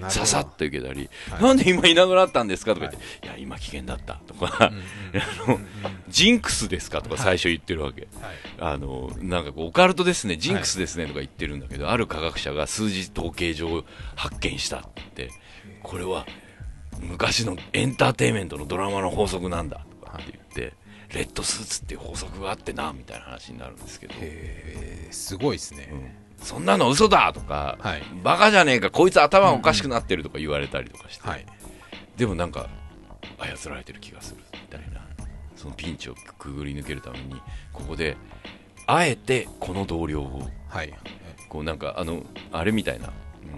[0.09, 2.73] ささっといけたり、はいなんで今いなくなったんですか？
[2.75, 4.83] とか言って、い、や今危険だったとか、うんうん
[5.21, 5.61] あの
[6.09, 8.11] ジンクスですかとか最初言ってるわけ、はい
[8.61, 13.85] あのなんかこうオカルトですねジンクスですねとか言ってるんだけど、ある科学者が数字統計上
[14.17, 14.83] 発見したっ
[15.15, 15.31] て
[15.83, 16.27] これは
[17.01, 19.85] 昔のエンターテインメントのドラマの法則なんだ。
[20.01, 20.75] とかって言って、
[21.15, 25.89] レッドスーツっていう法則があってなみたいな話になるんですけど、へーすごいですね。
[25.93, 26.11] うん。
[26.45, 28.03] そんなの嘘だとか、はい。
[28.23, 31.45] バカじゃねえかこいつ頭おかしくなってるとか言われたりとかして、はい。
[32.17, 32.69] でもなんか
[33.39, 35.01] 操られてる気がするみたいな。
[35.57, 37.35] そのピンチをくぐり抜けるために
[37.75, 38.17] ここで
[38.87, 40.95] あえてこの同僚をはい。
[41.51, 42.23] こうなんかあの
[42.53, 43.13] あれみたいな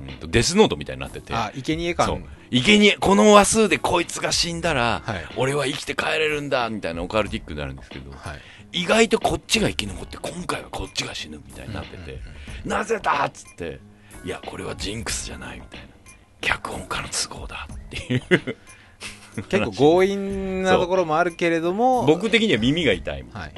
[0.09, 1.35] うんとデスノートみたいになってて。
[1.35, 2.07] あ生贄そう。
[2.07, 5.25] 感生贄この話数でこいつが死んだら、はい。
[5.37, 8.17] 俺は生きて帰れるんだみたいなオカルティックになるんですけどは
[8.73, 8.81] い。
[8.81, 12.21] 意外とこっちが生き残って今回はこっちが死ぬみたいになってて、
[12.65, 13.81] なぜだっつって
[14.25, 15.87] いやこれはジンクスじゃないみたいな。
[16.41, 18.23] 脚本家の都合だっていう。
[19.49, 22.05] 結構強引なところもあるけれども。
[22.07, 23.53] 僕的には耳が痛いはい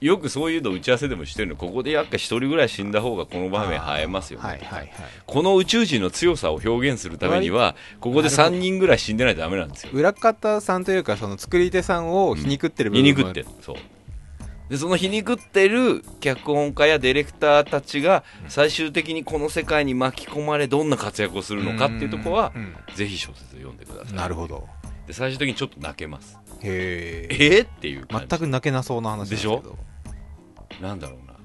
[0.00, 1.56] よくそういうの打ち合わせでもしてるの。
[1.56, 4.92] ここでやっぱ一人ぐらい死んだ方がこの場面映えますよね、はいはいはい。
[5.26, 9.90] この宇宙人の強さを表現するためにはここで3人ぐらい死んでないとダメなんですよ。
[9.94, 13.46] 裏方さんというかその作り手さんを皮肉ってる部皮分も肉ってる。
[13.62, 13.76] そう。
[14.68, 22.74] でその皮肉ってる脚本家やディレクターたちが最終的にこの世界に巻き込まれどんな活躍をするのかっていうところはうん。
[22.94, 24.14] ぜひ小説を読んでください。
[24.14, 24.68] なるほど。
[25.06, 26.36] で最終的にちょっと泣けます
[26.66, 29.46] へええー、っていう全く泣けなそうな話でし
[30.80, 31.36] なんだろうな。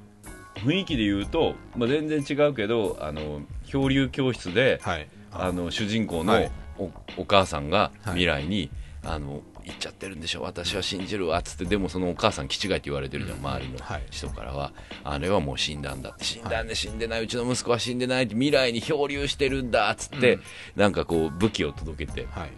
[0.61, 5.07] 雰囲気で言うと、まあ、全然違うけどあの漂流教室ではい。
[5.32, 6.51] あの主人公のはい。
[6.78, 8.19] お,、お母さんがはい。
[8.19, 8.69] 未来に、
[9.03, 10.41] あの言っちゃってるんでしょ？
[10.41, 13.45] 私は信じるわっつってでもそのお母さん気違いって言われてるじゃん、うん。
[13.45, 14.03] 周りのはい。
[14.09, 16.26] 人からは、あれはもう死んだんだって。
[16.26, 17.24] 死んだんで死んでない。
[17.24, 18.24] うちの息子は死んでない。
[18.24, 20.41] って未来に漂流してるんだっつって、うん。
[20.76, 22.28] なんかこう武器を届けて。
[22.32, 22.49] はい。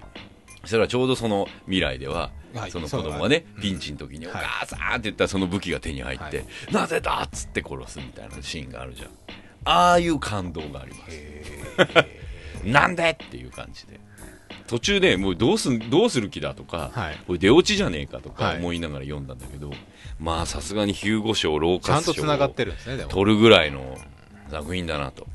[0.61, 2.72] そしたらちょうどその未来では、はい。
[2.72, 4.36] その子供がねピンチの時に、はい。
[4.36, 6.45] お母さんって言ったらその武器が手に入って、はい。
[6.72, 9.10] なぜだっつって殺すみたいなシーンがあるじゃん。
[9.66, 12.66] ああいう感動があります。
[12.66, 13.99] なんでっていう感じで。
[14.68, 17.18] 途中でもうどうすんどうする気だとか、はい。
[17.28, 18.58] これ出落ちじゃねえかとかはい。
[18.60, 19.72] 思いながら読んだんだけど、
[20.20, 23.97] まあさすがにヒューゴ賞、ローカス賞を取るぐらいの
[24.49, 25.28] 作品だなと。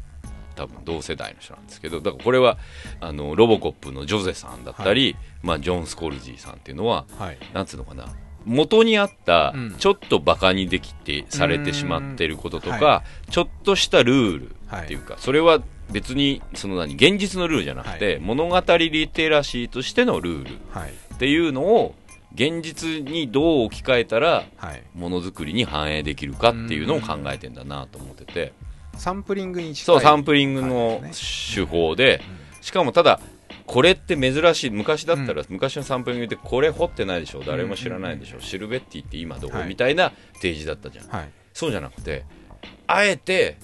[0.59, 2.59] 多分同世代の人なんですけどだからこれは
[3.01, 7.39] あのロボコップのジョゼさんだったり、まあ、ジョン・スコルジーさんっていうのははい。
[7.55, 8.07] なんつうのかな
[8.45, 9.75] 元にあったうん。
[9.79, 20.53] ちょっとバカにできてされてしまってることとか、はちょっとしたルールっていうか、それは別にその何現実のルールじゃなくて、物語リテラシーとしてのルール
[21.15, 21.95] っていうのを
[22.35, 24.45] 現実にどう置き換えたら
[24.95, 28.53] ものづくりに反映できるかっていうのを考えてんだなと思ってて
[28.97, 31.03] サンプリングに近いそうサンプリングの
[31.55, 32.21] 手法で
[32.61, 33.21] しかもただ
[33.67, 42.25] これって珍しい昔だったら、昔のサンプリングでこれ掘ってないでしょ誰も知らないでしょ、シルベッティって今どこ、みたいな提示だったじゃん、そうじゃなくて
[42.87, 43.59] あえて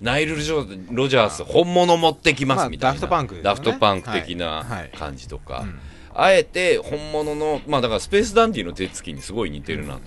[0.00, 4.66] ナイル・ロジャース本物持ってきますみたいな、ダフトパンク、ね、ダフトパンク的な
[4.98, 5.74] 感じとか、はいはい
[6.18, 10.00] あえて本物のまあだからスペースダンディの手つきにすごい似てるなと、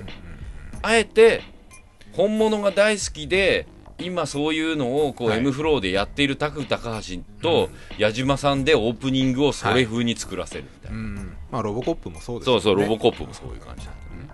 [0.82, 1.43] あえて
[2.14, 3.68] 本物が大好きで
[4.00, 10.97] 今そういうのをこう M フローでやっているタク高橋と矢島さんでオープニングをそれ風に作らせるみたいな、
[11.52, 12.54] まあロボコップもそうですね。
[12.54, 14.30] そうそうロボコップもそういう感じだったね、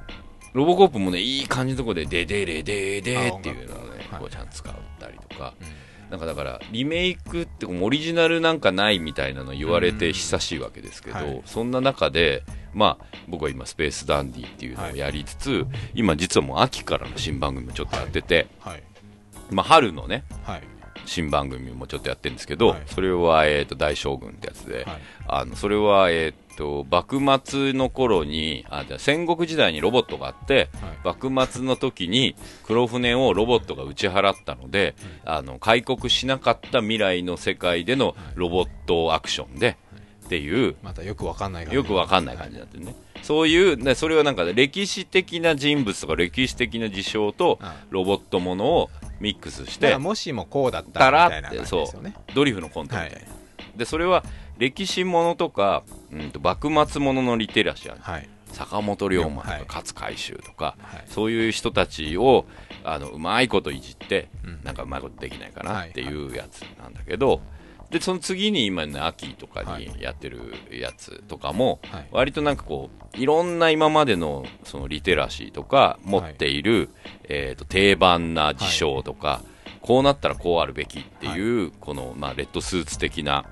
[0.53, 5.53] ロボコップもねいい感じのとこでデデレデデっていうのをねこうちゃんと使ったりとか、
[6.09, 12.43] なんかだからリメイクってオリジナルなんかないみたいなの言われて久しいわけですけど、はい、そんな中で、
[12.73, 18.83] まあ、僕は今スペースダンディっていうのをやりつつ、はい、今実はもう秋からの新番組もちょっとやってて、はい、
[19.51, 20.23] まあ、春のね、
[21.05, 24.85] 新番組もちょっとやってるんですけど、それは、えーと、大将軍ってやつで、
[25.27, 30.69] あのそれは、えーと、幕末の頃にあじゃ戦国時代にロボットがあって、
[31.03, 39.75] はい、幕末の時に黒船をロボットが打ち払ったので、うん、あの開国しなかった未来の世界でのロボットアクションで、はい、
[40.25, 48.89] っていうまたよくわかんないよくわかんない感じになってね、そういうそれはなんか歴史的な人物とか歴史的な事象とロボットものを
[49.19, 52.13] ミックスしてもしもこうだったらみたいな感じですよね。
[52.33, 53.27] ドリフのコントみたいな、はい、
[53.77, 54.23] でそれは
[54.57, 62.45] 歴史ものとか、うんと、幕末もののリテラシー、はい、坂本龍馬とか勝海舟とか、はい、そういう人たちを
[62.83, 67.41] あのうまいこといじって、うん、なんかうまいことできないかなっていうやつなんだけど、
[67.89, 76.89] でその次に今ね秋とかにやってるやつとかも、はい、割となんかこういろんな今までのそのリテラシーとか持っている、はい、
[77.29, 83.45] えーと、定番な事象とか、はい、こうなったらこうあるべきっていう、この、まあ、レッドスーツ的な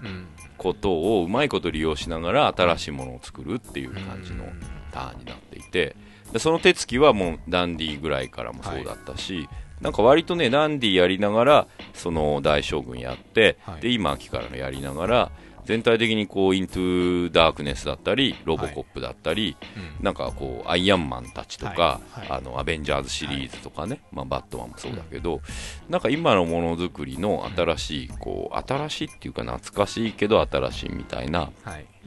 [0.57, 4.45] ことをうまいこと利用しながら新しいものを作るっていう感じの
[4.91, 5.95] ターンになっていて
[6.31, 9.49] でその手つきはもうダンディぐらいからもそうだったし、はい、
[9.83, 15.31] なんか割とねダンディやりながらその大将軍やって、はい、で今秋からのやりながら
[15.65, 19.79] 全体的にこうイントゥダークネスだったりロボコップだったり、はい。
[19.99, 22.19] うん、なんかこうアイアンマンたちとか、はい。
[22.21, 25.41] はい、あのアベンジャーズシリーズとかね、まあ、バットマンもそうだけど、うん、
[25.89, 31.49] なんか今のものづくりの新しいこう新しいっていうか懐かしいけど新しいみたいな、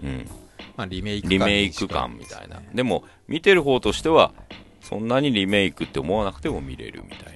[0.03, 0.29] うん。
[0.77, 2.61] まあ、リメイクリメイク感みたいな。
[2.74, 4.33] でも見てる方としては
[4.83, 7.36] そんなにリメイクって思わなくても見れるみたい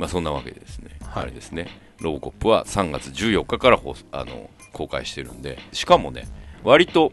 [0.00, 1.68] まあ、そんなわけですね、あれですね。
[2.00, 3.78] ロボコップは3月14日から
[4.12, 6.26] あの公開してるんで、しかもね、
[6.64, 7.12] 割と、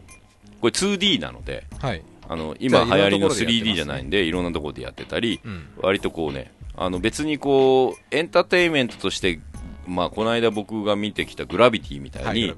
[0.62, 9.38] これ 2D なので、はい、あの今流行りの 3D じゃないんで、いろんなところでやってたり、うん、割とこうね、あの別にこう、エンターテインメントとして、
[9.86, 12.56] まあ、この間僕が見てきたグラビティみたいに、はい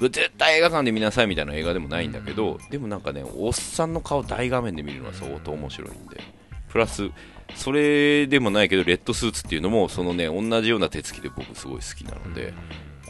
[0.00, 6.20] 絶対映画館で見なさいみたいな映画でもないんだけど、でもなんかね、おっさんの顔大画面で見るのは相当面白いんで、
[6.68, 7.10] プラス、
[7.54, 12.54] それでもないけど、レッドスーツっていうのも、そのね、同じような手つきで僕すごい好きなので、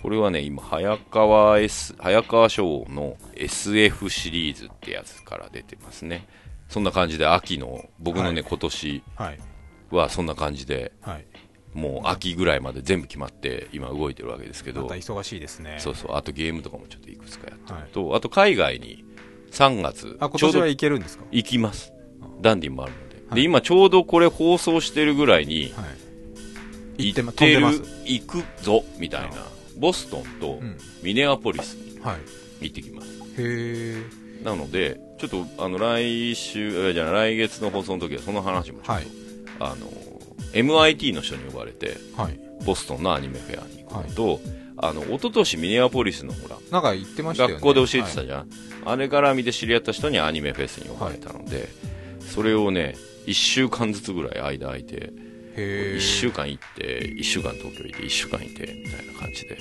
[0.03, 6.27] これはね、今、早川 S、早川賞の SF シリーズってやつから出てますね。
[6.69, 9.03] そんな感じで、秋の、僕のね、はい、今年
[9.91, 11.27] はそんな感じで、はい、
[11.73, 15.77] もう秋ぐらいまで全部決まって、今動いてるわけですけど、また忙しいですね。
[15.79, 19.05] そうそう、あとゲームとかもちょっといくつかやってると、はい、あと海外に
[19.53, 21.25] 3月、あ、今年は行けるんですか？
[21.31, 21.93] 行きます。
[22.41, 23.14] ダンディもあるので。
[23.33, 25.73] で、今ちょうどこれ放送してるぐらいに、
[26.99, 27.67] 行ってる、
[28.05, 29.55] 行くぞ、みたいな。
[29.77, 30.61] ボストンと
[31.03, 32.01] ミネアポリスに
[32.61, 33.09] 行ってきます、
[33.39, 39.07] へえなのでちょっとあの来週じゃ来月の放送の時はその話もちょっと、はい、
[39.61, 39.87] あの
[40.53, 44.41] MIT の人に呼ばれて、はい、ボストンのアニメフェアに行くのと、はい、
[44.79, 48.49] あの一昨年ミネアポリスのほらなんか言ってました学校で教えてたじゃん、はい、
[48.87, 51.69] あれから見て知り合った人にアニメフェスに呼ばれたので、
[52.21, 52.95] それをね
[53.27, 55.13] 1週間ずつぐらい間空いて
[55.57, 59.59] 1週間行って1週間東京行って1週間いてみたいな感じで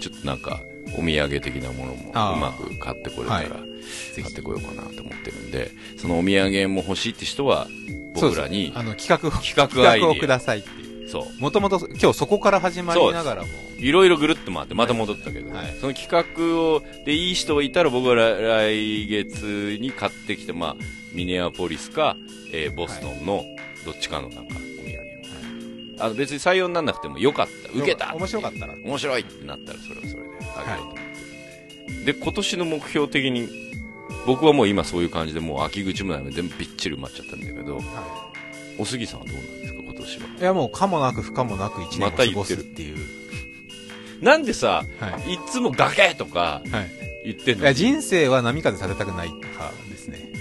[0.00, 0.60] ちょっとなんか
[0.96, 7.66] お土産的なものもうまく買ってこれたら、買ってこようかなと思ってるんでそのお土産も欲しいって人は
[8.14, 11.40] 僕らにあの企画企画をくださいっていうそう。
[11.40, 13.48] もともと今日そこから始まりながらも。
[13.78, 20.76] いろいろぐるっと回ってまた戻ったけど、はい、その企画をでいい人がいたら僕は来月に買ってきて、まあ、
[21.12, 22.16] ミネアポリスか、
[22.52, 23.44] えー、ボストンの
[23.84, 24.54] どっちかのなんか
[25.98, 27.72] あの別に採用にならなくてもよかった。
[27.72, 28.74] 受けた面白かったら。
[28.74, 30.28] 面白いってなったらそれはそれで。
[30.56, 31.00] あげようと思って
[31.92, 32.12] るんで。
[32.12, 33.48] で、今年の目標的に、
[34.26, 37.82] 僕はもう今そういう感じでもう秋口まで全部びっちり埋まっちゃったんだけど、は
[38.78, 39.73] お杉さんはどうなんですか？
[39.73, 39.73] 今
[40.04, 40.26] 年は。
[40.40, 42.96] いや、もう可もなく不可もなく1年を過ごすっていう。
[44.20, 46.62] 何、なんでさ、はい、いつも崖とか
[47.24, 50.32] 言ってんの、はい、いや、人生は波風されたくないかですね。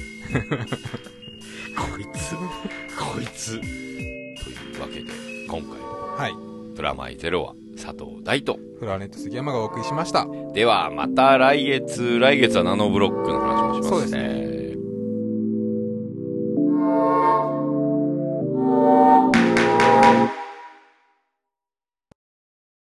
[1.75, 3.59] こいつ、こいつ。
[3.59, 3.67] とい
[4.77, 5.11] うわけで、
[5.47, 5.75] 今回も、
[6.17, 6.33] はい。
[6.75, 10.27] プラマイゼロは、佐藤大と、フラーネット杉山がお送りしました。
[10.53, 13.89] では、また来月、来月はナノブロックの話もしますね。
[13.89, 14.43] そうですね。